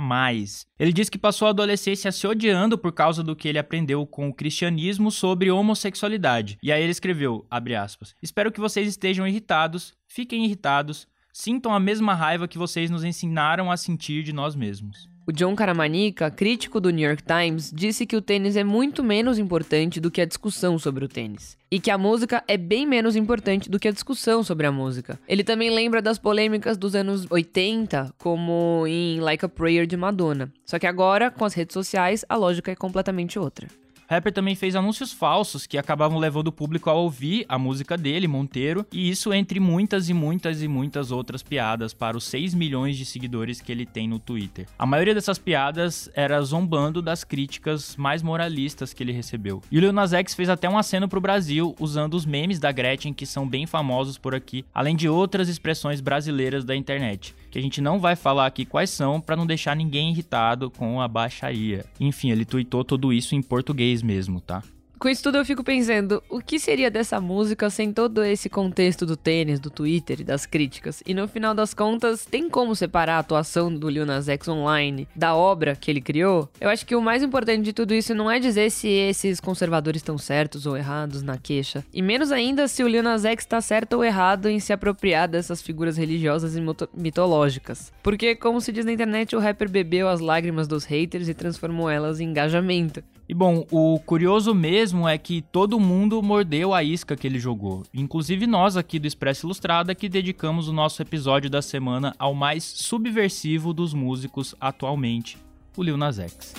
Ele 0.79 0.93
disse 0.93 1.11
que 1.11 1.19
passou 1.19 1.47
a 1.47 1.51
adolescência 1.51 2.11
se 2.11 2.27
odiando 2.27 2.79
por 2.79 2.93
causa 2.93 3.23
do 3.23 3.37
que 3.37 3.47
ele 3.47 3.59
aprendeu 3.59 4.07
com 4.07 4.27
o 4.27 4.33
cristianismo 4.33 5.11
sobre 5.11 5.51
homossexualidade. 5.51 6.59
E 6.63 6.73
aí 6.73 6.83
ele 6.83 6.93
escreveu, 6.93 7.47
aspas, 7.51 8.15
Espero 8.23 8.51
que 8.51 8.61
vocês 8.61 8.89
estejam 8.89 9.29
irritados, 9.29 9.93
fiquem 10.07 10.47
irritados, 10.47 11.07
sintam 11.31 11.75
a 11.75 11.81
mesma 11.81 12.15
raiva 12.15 12.49
que 12.49 12.57
vocês 12.57 12.91
nos 12.91 13.05
ensinaram 13.05 13.71
a 13.71 13.77
sentir 13.77 14.23
de 14.23 14.33
nós 14.33 14.57
mesmos. 14.57 15.11
O 15.29 15.33
John 15.33 15.55
Caramanica, 15.55 16.31
crítico 16.31 16.81
do 16.81 16.89
New 16.89 17.07
York 17.07 17.23
Times, 17.23 17.71
disse 17.71 18.07
que 18.07 18.17
o 18.17 18.23
tênis 18.23 18.57
é 18.57 18.65
muito 18.65 19.05
menos 19.05 19.39
importante 19.39 20.01
do 20.01 20.11
que 20.11 20.23
a 20.23 20.25
discussão 20.25 20.79
sobre 20.79 21.05
o 21.05 21.09
tênis. 21.09 21.55
E 21.71 21.79
que 21.79 21.91
a 21.91 21.99
música 21.99 22.43
é 22.49 22.57
bem 22.57 22.87
menos 22.87 23.15
importante 23.15 23.69
do 23.69 23.79
que 23.79 23.89
a 23.89 23.93
discussão 23.93 24.43
sobre 24.43 24.67
a 24.67 24.73
música. 24.73 25.21
Ele 25.29 25.45
também 25.45 25.69
lembra 25.69 26.01
das 26.01 26.19
polêmicas 26.19 26.79
dos 26.79 26.95
anos 26.95 27.27
80, 27.29 28.15
como 28.17 28.87
em 28.87 29.21
Like 29.21 29.45
a 29.45 29.51
Prayer 29.51 29.87
de 29.87 29.99
Madonna. 29.99 30.51
Só 30.65 30.79
que 30.79 30.87
agora, 30.87 31.31
com 31.31 31.45
as 31.45 31.53
redes 31.53 31.75
sociais, 31.75 32.25
a 32.27 32.35
lógica 32.35 32.73
é 32.73 32.75
completamente 32.75 33.39
outra. 33.39 33.69
Rapper 34.09 34.33
também 34.33 34.55
fez 34.55 34.75
anúncios 34.75 35.13
falsos 35.13 35.67
que 35.67 35.77
acabavam 35.77 36.19
levando 36.19 36.49
o 36.49 36.53
público 36.53 36.89
a 36.89 36.95
ouvir 36.95 37.45
a 37.47 37.59
música 37.59 37.95
dele, 37.95 38.27
Monteiro, 38.27 38.87
e 38.91 39.11
isso 39.11 39.35
entre 39.35 39.61
muitas 39.61 40.09
e 40.09 40.15
muitas 40.15 40.63
e 40.63 40.69
muitas 40.69 41.13
outras 41.13 41.43
piadas 41.43 41.93
para 41.93 42.17
os 42.17 42.25
6 42.25 42.55
milhões 42.55 42.97
de 42.97 43.05
seguidores 43.05 43.61
que 43.61 43.71
ele 43.71 43.85
tem 43.85 44.09
no 44.09 44.19
Twitter. 44.19 44.67
A 44.79 44.87
maioria 44.87 45.15
dessas 45.15 45.39
piadas 45.39 46.11
era 46.15 46.41
zombando 46.41 47.03
das 47.03 47.23
críticas 47.23 47.97
mais 47.97 48.23
moralistas 48.23 48.95
que 48.95 49.03
ele 49.03 49.13
recebeu. 49.13 49.61
E 49.71 49.77
o 49.77 49.81
Lil 49.81 49.93
Nas 49.93 50.15
X 50.15 50.35
fez 50.35 50.49
até 50.49 50.67
um 50.71 50.79
aceno 50.79 51.07
pro 51.07 51.21
Brasil 51.21 51.77
usando 51.79 52.15
os 52.15 52.25
memes 52.25 52.59
da 52.59 52.73
Gretchen 52.73 53.13
que 53.13 53.27
são 53.27 53.47
bem 53.47 53.67
famosos 53.67 54.17
por 54.17 54.35
aqui, 54.35 54.65
além 54.75 54.97
de 54.97 55.07
outras 55.07 55.51
expressões 55.51 56.01
brasileiras 56.01 56.65
da 56.65 56.75
internet 56.75 57.35
que 57.51 57.59
a 57.59 57.63
gente 57.63 57.81
não 57.81 57.99
vai 57.99 58.15
falar 58.15 58.47
aqui 58.47 58.65
quais 58.65 58.91
são 58.91 59.21
para 59.21 59.37
não 59.37 59.47
deixar 59.47 59.75
ninguém 59.75 60.11
irritado 60.11 60.71
com 60.71 61.01
a 61.01 61.09
baixaria. 61.09 61.85
Enfim, 61.99 62.31
ele 62.31 62.45
tweetou 62.45 62.85
tudo 62.85 63.13
isso 63.13 63.35
em 63.35 63.43
português 63.43 64.03
mesmo, 64.03 64.41
tá? 64.41 64.63
Com 64.99 65.09
isso 65.09 65.23
tudo 65.23 65.39
eu 65.39 65.45
fico 65.45 65.63
pensando, 65.63 66.21
o 66.29 66.41
que 66.41 66.59
seria 66.59 66.91
dessa 66.91 67.21
música 67.21 67.71
sem 67.71 67.93
todo 67.93 68.25
esse 68.25 68.49
contexto 68.49 69.07
do 69.07 69.17
tênis, 69.17 69.61
do 69.61 69.71
Twitter 69.71 70.23
e 70.23 70.25
das 70.25 70.45
críticas? 70.45 71.05
E 71.07 71.15
no 71.15 71.29
final 71.29 71.55
das 71.55 71.73
contas, 71.73 72.25
tem 72.25 72.51
como 72.51 72.75
separar 72.75 73.15
a 73.15 73.19
atuação 73.21 73.73
do 73.73 73.89
Lil 73.89 74.05
Nas 74.05 74.29
X 74.29 74.49
online 74.49 75.07
da 75.15 75.37
obra 75.37 75.77
que 75.77 75.89
ele 75.89 76.01
criou? 76.01 76.49
Eu 76.61 76.69
acho 76.69 76.85
que 76.85 76.97
o 76.97 77.01
mais 77.01 77.23
importante 77.23 77.63
de 77.63 77.73
tudo 77.73 77.95
isso 77.95 78.13
não 78.13 78.29
é 78.29 78.41
dizer 78.41 78.71
se 78.73 78.89
esses 78.89 79.39
conservadores 79.39 80.01
estão 80.01 80.19
certos 80.19 80.67
ou 80.67 80.77
errados 80.77 81.23
na 81.23 81.39
queixa, 81.39 81.85
e 81.95 82.03
menos 82.03 82.33
ainda 82.33 82.67
se 82.67 82.83
o 82.83 82.89
Lil 82.89 83.03
Nas 83.03 83.25
X 83.25 83.45
está 83.45 83.61
certo 83.61 83.93
ou 83.93 84.05
errado 84.05 84.49
em 84.49 84.59
se 84.59 84.73
apropriar 84.73 85.29
dessas 85.29 85.63
figuras 85.63 85.97
religiosas 85.97 86.57
e 86.57 86.63
mitológicas. 86.93 87.93
Porque, 88.03 88.35
como 88.35 88.61
se 88.61 88.73
diz 88.73 88.85
na 88.85 88.93
internet, 88.93 89.37
o 89.37 89.39
rapper 89.39 89.71
bebeu 89.71 90.09
as 90.09 90.19
lágrimas 90.19 90.67
dos 90.67 90.85
haters 90.85 91.29
e 91.29 91.35
transformou 91.35 91.89
elas 91.89 92.19
em 92.19 92.31
engajamento. 92.31 93.01
E 93.29 93.35
bom, 93.35 93.67
o 93.71 94.01
curioso 94.01 94.55
mesmo 94.55 95.07
é 95.07 95.19
que 95.19 95.43
todo 95.43 95.79
mundo 95.79 96.23
mordeu 96.23 96.73
a 96.73 96.83
isca 96.83 97.15
que 97.15 97.27
ele 97.27 97.39
jogou. 97.39 97.83
Inclusive 97.93 98.47
nós 98.47 98.75
aqui 98.75 98.99
do 98.99 99.07
Expresso 99.07 99.45
Ilustrada 99.45 99.95
que 99.95 100.09
dedicamos 100.09 100.67
o 100.67 100.73
nosso 100.73 101.03
episódio 101.03 101.51
da 101.51 101.61
semana 101.61 102.15
ao 102.19 102.33
mais 102.33 102.65
subversivo 102.65 103.75
dos 103.75 103.93
músicos 103.93 104.55
atualmente, 104.59 105.37
o 105.77 105.83
Lil 105.83 105.99
Nas 105.99 106.19
X. 106.19 106.55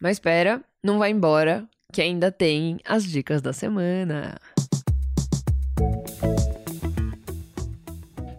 Mas 0.00 0.16
espera, 0.16 0.60
não 0.82 0.98
vai 0.98 1.12
embora, 1.12 1.68
que 1.92 2.02
ainda 2.02 2.32
tem 2.32 2.80
as 2.84 3.04
dicas 3.04 3.40
da 3.40 3.52
semana. 3.52 4.34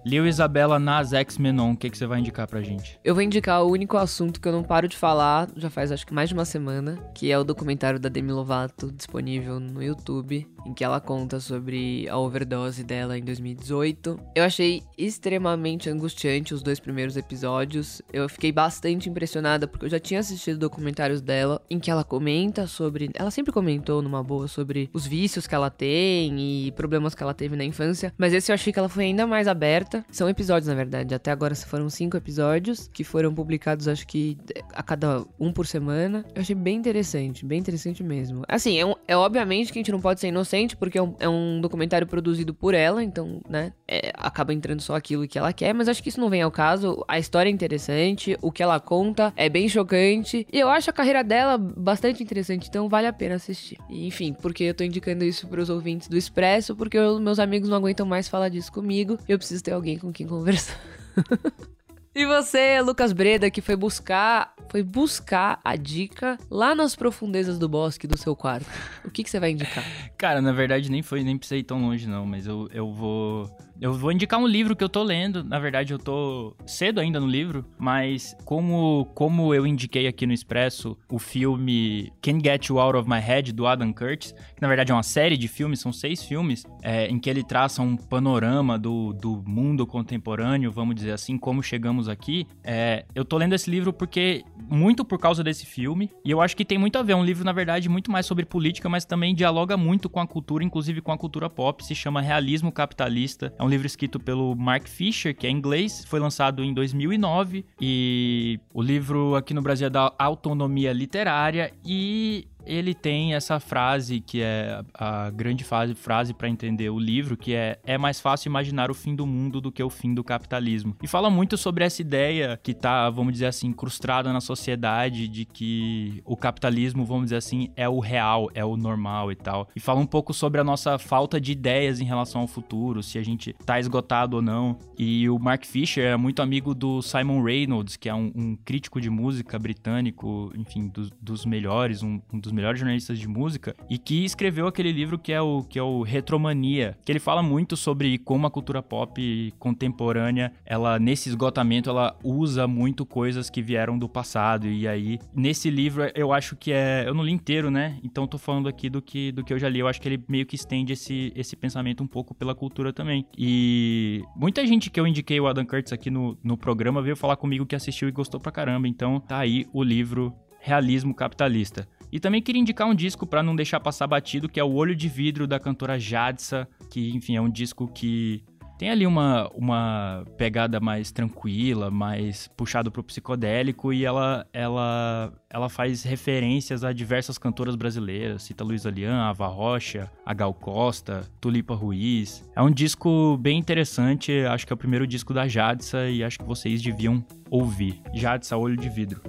Leo 0.06 0.28
Isabela 0.28 0.78
nas 0.78 1.14
X-Menon, 1.14 1.72
o 1.72 1.76
que, 1.76 1.90
que 1.90 1.98
você 1.98 2.06
vai 2.06 2.20
indicar 2.20 2.48
pra 2.48 2.62
gente? 2.62 3.00
Eu 3.04 3.16
vou 3.16 3.24
indicar 3.24 3.64
o 3.64 3.72
único 3.72 3.98
assunto 3.98 4.40
que 4.40 4.48
eu 4.48 4.52
não 4.52 4.62
paro 4.62 4.88
de 4.88 4.96
falar, 4.96 5.50
já 5.56 5.68
faz 5.68 5.92
acho 5.92 6.06
que 6.06 6.14
mais 6.14 6.30
de 6.30 6.36
uma 6.36 6.46
semana, 6.46 7.00
que 7.16 7.32
é 7.32 7.40
o 7.40 7.44
documentário 7.44 8.00
da 8.00 8.08
Demi 8.08 8.32
Lovato, 8.32 8.92
disponível 8.92 9.60
no 9.60 9.82
YouTube, 9.82 10.48
em 10.66 10.74
que 10.74 10.84
ela 10.84 11.00
conta 11.00 11.40
sobre 11.40 12.08
a 12.10 12.18
overdose 12.18 12.84
dela 12.84 13.18
em 13.18 13.24
2018. 13.24 14.20
Eu 14.36 14.44
achei 14.44 14.82
extremamente 14.98 15.90
angustiante 15.90 16.54
os 16.54 16.64
dois 16.64 16.80
primeiros 16.80 17.16
episódios. 17.18 18.02
Eu 18.12 18.28
fiquei 18.28 18.52
bastante 18.52 19.10
impressionada 19.10 19.68
porque 19.68 19.86
eu 19.86 19.90
já 19.90 20.00
tinha 20.00 20.20
assistido 20.20 20.58
documentários 20.58 21.22
dela 21.22 21.62
em 21.70 21.80
que 21.80 21.92
ela 21.92 22.04
comenta 22.04 22.68
sobre, 22.68 23.10
ela 23.14 23.32
sempre 23.32 23.52
comentou 23.52 24.02
numa 24.02 24.24
boa 24.24 24.48
sobre 24.48 24.90
os 24.94 25.06
vícios 25.06 25.48
que 25.48 25.56
ela 25.56 25.70
tem 25.70 26.40
e 26.40 26.72
problemas 26.72 27.14
que 27.14 27.22
ela 27.22 27.34
teve 27.34 27.56
na 27.56 27.64
infância, 27.64 28.14
mas 28.18 28.34
esse 28.34 28.52
eu 28.52 28.54
achei 28.54 28.74
que 28.74 28.80
ela 28.80 28.90
foi 28.90 29.06
ainda 29.06 29.28
mais 29.28 29.48
aberta. 29.48 30.06
São 30.10 30.28
episódios, 30.30 30.68
na 30.68 30.76
verdade, 30.76 31.14
até 31.14 31.32
agora 31.32 31.56
foram 31.56 31.90
cinco 31.90 32.18
episódios 32.18 32.90
que 32.94 33.04
foram 33.04 33.34
publicados 33.34 33.88
acho 33.88 34.08
que 34.08 34.38
a 34.74 34.84
cada 34.84 35.26
um 35.40 35.52
por 35.52 35.68
semana. 35.68 36.26
Eu 36.34 36.42
achei 36.42 36.56
bem 36.56 36.78
interessante, 36.78 37.46
bem 37.46 37.60
interessante 37.60 38.04
mesmo. 38.04 38.44
Assim, 38.48 38.80
é, 38.80 38.86
um, 38.86 38.96
é 39.08 39.16
obviamente 39.16 39.72
que 39.72 39.80
a 39.80 39.82
gente 39.82 39.92
não 39.92 40.00
pode 40.00 40.20
ser 40.20 40.28
inocente 40.28 40.55
porque 40.76 40.98
é 40.98 41.02
um, 41.02 41.16
é 41.20 41.28
um 41.28 41.60
documentário 41.60 42.08
produzido 42.08 42.54
por 42.54 42.74
ela, 42.74 43.04
então, 43.04 43.42
né, 43.50 43.74
é, 43.88 44.12
acaba 44.16 44.54
entrando 44.54 44.82
só 44.82 44.96
aquilo 44.96 45.28
que 45.28 45.38
ela 45.38 45.52
quer, 45.52 45.74
mas 45.74 45.90
acho 45.90 46.02
que 46.02 46.10
isso 46.10 46.20
não 46.20 46.30
vem 46.30 46.42
ao 46.42 46.52
caso. 46.52 47.04
A 47.08 47.20
história 47.20 47.50
é 47.50 47.52
interessante, 47.52 48.38
o 48.42 48.52
que 48.52 48.64
ela 48.64 48.80
conta 48.80 49.34
é 49.36 49.50
bem 49.50 49.68
chocante 49.68 50.48
e 50.52 50.60
eu 50.60 50.70
acho 50.70 50.90
a 50.90 50.94
carreira 50.94 51.24
dela 51.24 51.58
bastante 51.58 52.24
interessante, 52.24 52.68
então 52.70 52.88
vale 52.88 53.08
a 53.08 53.14
pena 53.14 53.36
assistir. 53.36 53.78
E, 53.90 54.08
enfim, 54.08 54.34
porque 54.34 54.64
eu 54.64 54.74
tô 54.74 54.84
indicando 54.84 55.24
isso 55.24 55.48
pros 55.48 55.70
ouvintes 55.70 56.08
do 56.08 56.18
Expresso, 56.18 56.76
porque 56.76 56.98
os 56.98 57.20
meus 57.20 57.40
amigos 57.40 57.70
não 57.70 57.78
aguentam 57.78 58.06
mais 58.06 58.28
falar 58.28 58.50
disso 58.50 58.72
comigo, 58.72 59.18
eu 59.28 59.38
preciso 59.38 59.64
ter 59.64 59.72
alguém 59.72 59.98
com 59.98 60.12
quem 60.12 60.28
conversar. 60.28 60.80
E 62.18 62.26
você, 62.26 62.80
Lucas 62.80 63.12
Breda, 63.12 63.52
que 63.52 63.60
foi 63.60 63.76
buscar, 63.76 64.54
foi 64.70 64.82
buscar 64.82 65.60
a 65.62 65.76
dica 65.76 66.38
lá 66.50 66.74
nas 66.74 66.96
profundezas 66.96 67.60
do 67.60 67.68
bosque 67.68 68.08
do 68.08 68.18
seu 68.18 68.34
quarto. 68.34 68.66
O 69.04 69.12
que, 69.12 69.22
que 69.22 69.30
você 69.30 69.38
vai 69.38 69.52
indicar? 69.52 69.84
Cara, 70.18 70.42
na 70.42 70.54
verdade 70.54 70.90
nem 70.90 71.02
foi, 71.02 71.26
nem 71.26 71.38
precisei 71.38 71.60
ir 71.60 71.64
tão 71.64 71.82
longe 71.82 72.08
não, 72.08 72.26
mas 72.26 72.48
eu, 72.48 72.70
eu 72.72 72.94
vou 72.94 73.52
eu 73.80 73.94
vou 73.94 74.12
indicar 74.12 74.40
um 74.40 74.48
livro 74.48 74.76
que 74.76 74.84
eu 74.84 74.90
tô 74.90 75.04
lendo. 75.04 75.44
Na 75.44 75.60
verdade, 75.60 75.94
eu 75.94 76.00
tô 76.00 76.56
cedo 76.66 77.00
ainda 77.00 77.20
no 77.20 77.28
livro, 77.28 77.66
mas 77.78 78.36
como, 78.46 79.06
como 79.14 79.54
eu 79.54 79.68
indiquei 79.68 80.08
aqui 80.08 80.26
no 80.26 80.34
Expresso 80.34 80.98
o 81.10 81.20
filme 81.20 82.12
Can't 82.22 82.42
Get 82.44 82.68
You 82.68 82.80
Out 82.80 82.98
of 82.98 83.10
My 83.10 83.20
Head, 83.20 83.52
do 83.52 83.68
Adam 83.68 83.94
Curtis, 83.94 84.32
que 84.32 84.62
na 84.62 84.68
verdade 84.68 84.92
é 84.92 84.96
uma 84.96 85.04
série 85.04 85.38
de 85.38 85.48
filmes, 85.48 85.80
são 85.80 85.92
seis 85.92 86.24
filmes, 86.24 86.66
é, 86.82 87.08
em 87.08 87.20
que 87.20 87.30
ele 87.30 87.44
traça 87.44 87.82
um 87.82 87.98
panorama 87.98 88.78
do, 88.78 89.14
do 89.14 89.44
mundo 89.46 89.86
contemporâneo, 89.86 90.72
vamos 90.72 90.96
dizer 90.96 91.12
assim, 91.12 91.38
como 91.38 91.62
chegamos 91.62 92.08
aqui. 92.08 92.48
É, 92.64 93.06
eu 93.14 93.26
tô 93.26 93.38
lendo 93.38 93.54
esse 93.54 93.70
livro 93.70 93.92
porque, 93.92 94.44
muito 94.70 95.04
por 95.04 95.20
causa 95.20 95.44
desse 95.44 95.66
filme, 95.66 96.10
e 96.24 96.32
eu 96.32 96.42
acho 96.42 96.56
que 96.56 96.66
tem 96.66 96.78
muito 96.78 96.98
a 96.98 97.04
ver. 97.04 97.16
É 97.16 97.16
um 97.16 97.24
livro, 97.24 97.46
na 97.46 97.54
verdade, 97.54 97.88
muito 97.88 98.12
mais 98.12 98.26
sobre 98.26 98.46
política, 98.46 98.90
mas 98.90 99.06
também 99.06 99.34
dialoga 99.34 99.78
muito 99.78 100.10
com 100.10 100.20
a 100.20 100.28
cultura, 100.28 100.64
inclusive 100.64 101.02
com 101.02 101.12
a 101.12 101.18
cultura 101.18 101.50
pop. 101.50 101.84
Se 101.84 101.96
chama 101.96 102.22
Realismo 102.22 102.72
Capitalista. 102.72 103.54
É 103.58 103.65
um 103.66 103.70
livro 103.70 103.88
escrito 103.88 104.20
pelo 104.20 104.56
Mark 104.56 104.88
Fisher, 104.88 105.36
que 105.36 105.48
é 105.48 105.50
inglês, 105.50 106.06
foi 106.06 106.20
lançado 106.20 106.64
em 106.64 106.74
2009 106.74 107.66
e 107.82 108.60
o 108.74 108.82
livro 108.82 109.36
aqui 109.36 109.54
no 109.54 109.62
Brasil 109.62 109.88
é 109.88 109.90
da 109.90 110.14
Autonomia 110.18 110.94
Literária 110.94 111.74
e 111.84 112.48
ele 112.66 112.94
tem 112.94 113.34
essa 113.34 113.60
frase 113.60 114.20
que 114.20 114.42
é 114.42 114.82
a 114.94 115.30
grande 115.30 115.64
frase, 115.64 115.96
frase 115.96 116.34
para 116.34 116.50
entender 116.50 116.90
o 116.90 117.00
livro, 117.00 117.38
que 117.38 117.54
é 117.54 117.80
é 117.84 117.98
mais 117.98 118.20
fácil 118.20 118.50
imaginar 118.50 118.90
o 118.90 118.94
fim 118.94 119.16
do 119.16 119.26
mundo 119.26 119.62
do 119.62 119.72
que 119.72 119.84
o 119.84 119.90
fim 119.90 120.14
do 120.14 120.24
capitalismo. 120.24 120.96
E 121.02 121.08
fala 121.08 121.30
muito 121.30 121.58
sobre 121.58 121.84
essa 121.84 122.02
ideia 122.02 122.60
que 122.62 122.74
tá, 122.74 123.10
vamos 123.10 123.34
dizer 123.34 123.48
assim, 123.48 123.68
incrustada 123.68 124.32
na 124.34 124.42
sociedade 124.42 125.28
de 125.28 125.46
que 125.46 126.22
o 126.26 126.36
capitalismo, 126.36 127.06
vamos 127.06 127.26
dizer 127.26 127.38
assim, 127.38 127.70
é 127.76 127.88
o 127.88 128.00
real, 128.00 128.50
é 128.54 128.64
o 128.64 128.76
normal 128.76 129.32
e 129.32 129.36
tal. 129.36 129.70
E 129.76 129.80
fala 129.80 130.00
um 130.00 130.06
pouco 130.06 130.34
sobre 130.34 130.60
a 130.60 130.64
nossa 130.64 130.98
falta 130.98 131.40
de 131.40 131.52
ideias 131.52 132.00
em 132.00 132.06
relação 132.06 132.42
ao 132.42 132.48
futuro, 132.48 133.02
se 133.04 133.18
a 133.18 133.24
gente 133.24 133.54
tá 133.66 133.80
esgotado 133.80 134.38
ou 134.38 134.42
não. 134.42 134.78
E 134.98 135.30
o 135.30 135.38
Mark 135.40 135.66
Fisher 135.66 136.06
é 136.06 136.18
muito 136.18 136.42
amigo 136.42 136.74
do 136.74 137.02
Simon 137.02 137.42
Reynolds, 137.42 137.96
que 137.96 138.10
é 138.10 138.14
um, 138.14 138.32
um 138.36 138.56
crítico 138.56 139.00
de 139.00 139.10
música 139.10 139.58
britânico, 139.60 140.52
enfim, 140.56 140.88
dos, 140.88 141.10
dos 141.22 141.46
melhores, 141.46 142.04
um, 142.04 142.20
um 142.34 142.40
dos 142.40 142.52
melhores 142.56 142.80
jornalistas 142.80 143.20
de 143.20 143.28
música, 143.28 143.76
e 143.90 143.98
que 143.98 144.26
escreveu 144.26 144.68
aquele 144.68 144.92
livro 144.92 145.20
que 145.20 145.32
é 145.32 145.42
o 145.42 145.64
que 145.64 145.78
é 145.78 145.84
o 145.84 146.02
Retromania, 146.02 146.98
que 147.06 147.12
ele 147.12 147.20
fala 147.20 147.44
muito 147.44 147.76
sobre 147.76 148.18
como 148.18 148.48
a 148.48 148.52
cultura 148.52 148.82
pop 148.82 149.54
contemporânea, 149.60 150.54
ela 150.66 150.98
nesse 150.98 151.30
esgotamento 151.30 151.90
ela 151.90 152.16
usa 152.24 152.68
muito 152.68 153.06
coisas 153.06 153.50
que 153.50 153.62
vieram 153.62 153.98
do 153.98 154.08
passado 154.08 154.68
e 154.68 154.88
aí 154.88 155.20
nesse 155.34 155.70
livro 155.70 156.04
eu 156.16 156.32
acho 156.32 156.56
que 156.56 156.72
é, 156.72 157.04
eu 157.06 157.14
não 157.14 157.24
li 157.24 157.32
inteiro, 157.32 157.70
né? 157.70 158.00
Então 158.04 158.26
tô 158.28 158.38
falando 158.38 158.70
aqui 158.70 158.90
do 158.90 159.02
que 159.02 159.32
do 159.32 159.44
que 159.44 159.54
eu 159.54 159.60
já 159.60 159.70
li, 159.70 159.80
eu 159.80 159.88
acho 159.88 160.02
que 160.02 160.08
ele 160.08 160.24
meio 160.28 160.46
que 160.46 160.56
estende 160.56 160.94
esse 160.94 161.32
esse 161.36 161.56
pensamento 161.56 162.04
um 162.04 162.08
pouco 162.08 162.34
pela 162.34 162.56
cultura 162.56 162.94
também. 162.94 163.26
E 163.38 164.24
muita 164.36 164.66
gente 164.66 164.90
que 164.90 165.00
eu 165.00 165.06
indiquei 165.06 165.40
o 165.40 165.48
Adam 165.48 165.66
Curtis 165.66 165.94
aqui 165.94 166.10
no, 166.10 166.38
no 166.44 166.58
programa 166.58 167.02
veio 167.02 167.16
falar 167.16 167.36
comigo 167.36 167.66
que 167.66 167.76
assistiu 167.76 168.08
e 168.08 168.12
gostou 168.12 168.40
pra 168.40 168.52
caramba. 168.52 168.88
Então 168.88 169.20
tá 169.20 169.38
aí 169.38 169.66
o 169.74 169.84
livro 169.84 170.34
Realismo 170.60 171.14
Capitalista. 171.14 171.88
E 172.16 172.20
também 172.22 172.42
queria 172.42 172.62
indicar 172.62 172.88
um 172.88 172.96
disco 172.96 173.28
para 173.28 173.44
não 173.44 173.54
deixar 173.54 173.78
passar 173.82 174.08
batido, 174.08 174.48
que 174.48 174.58
é 174.58 174.64
o 174.64 174.72
Olho 174.72 174.96
de 174.96 175.10
Vidro 175.10 175.46
da 175.46 175.60
cantora 175.60 176.00
Jadsa, 176.00 176.66
que 176.90 177.10
enfim 177.14 177.36
é 177.36 177.42
um 177.42 177.50
disco 177.50 177.90
que 177.90 178.42
tem 178.80 178.90
ali 178.90 179.06
uma, 179.06 179.50
uma 179.54 180.24
pegada 180.38 180.80
mais 180.80 181.12
tranquila, 181.12 181.92
mais 181.92 182.48
puxado 182.56 182.90
pro 182.90 183.04
psicodélico 183.04 183.92
e 183.92 184.06
ela, 184.06 184.48
ela, 184.54 185.34
ela 185.50 185.68
faz 185.68 186.04
referências 186.04 186.86
a 186.86 186.94
diversas 186.94 187.38
cantoras 187.38 187.76
brasileiras, 187.76 188.44
cita 188.44 188.64
Luísa 188.64 188.90
Lian, 188.90 189.18
Ava 189.24 189.48
Rocha, 189.48 190.10
a 190.26 190.34
Gal 190.34 190.54
Costa, 190.54 191.30
Tulipa 191.42 191.76
Ruiz. 191.76 192.50
É 192.56 192.62
um 192.62 192.72
disco 192.72 193.36
bem 193.42 193.60
interessante, 193.60 194.32
acho 194.46 194.66
que 194.66 194.72
é 194.72 194.76
o 194.76 194.78
primeiro 194.78 195.06
disco 195.06 195.34
da 195.34 195.50
Jadsa 195.50 196.10
e 196.10 196.24
acho 196.24 196.40
que 196.40 196.46
vocês 196.46 196.82
deviam 196.82 197.22
ouvir. 197.52 198.02
Jadsa, 198.14 198.56
Olho 198.56 198.78
de 198.78 198.88
Vidro. 198.88 199.22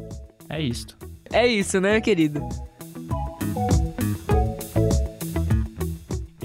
É 0.48 0.62
isto. 0.62 0.96
É 1.32 1.44
isso, 1.44 1.80
né, 1.80 2.00
querido? 2.00 2.40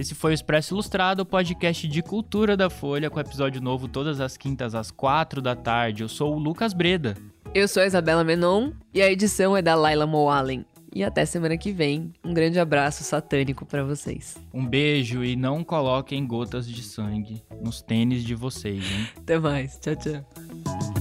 Esse 0.02 0.16
foi 0.16 0.32
o 0.32 0.34
Expresso 0.34 0.74
Ilustrado, 0.74 1.22
o 1.22 1.26
podcast 1.26 1.88
de 1.88 2.02
cultura 2.02 2.58
da 2.58 2.72
Folha, 2.72 3.08
com 3.08 3.20
episódio 3.20 3.62
novo 3.62 3.88
todas 3.88 4.20
as 4.20 4.36
quintas 4.36 4.74
às 4.74 4.90
quatro 4.90 5.44
da 5.44 5.56
tarde. 5.56 6.02
Eu 6.02 6.10
sou 6.10 6.36
o 6.36 6.40
Lucas 6.40 6.74
Breda. 6.74 7.16
Eu 7.54 7.68
sou 7.68 7.84
a 7.84 7.86
Isabela 7.86 8.24
Menon 8.24 8.72
e 8.92 9.00
a 9.00 9.12
edição 9.12 9.56
é 9.56 9.62
da 9.62 9.76
Laila 9.76 10.08
Moalen. 10.08 10.66
E 10.92 11.04
até 11.04 11.24
semana 11.24 11.56
que 11.56 11.72
vem. 11.72 12.12
Um 12.26 12.34
grande 12.34 12.60
abraço 12.60 13.04
satânico 13.04 13.64
para 13.64 13.84
vocês. 13.84 14.38
Um 14.52 14.66
beijo 14.66 15.24
e 15.24 15.36
não 15.36 15.64
coloquem 15.64 16.26
gotas 16.26 16.68
de 16.68 16.82
sangue 16.82 17.44
nos 17.64 17.84
tênis 17.84 18.24
de 18.24 18.34
vocês, 18.34 18.84
hein? 18.84 19.08
Até 19.16 19.38
mais. 19.38 19.78
Tchau, 19.78 19.96
tchau. 19.96 21.01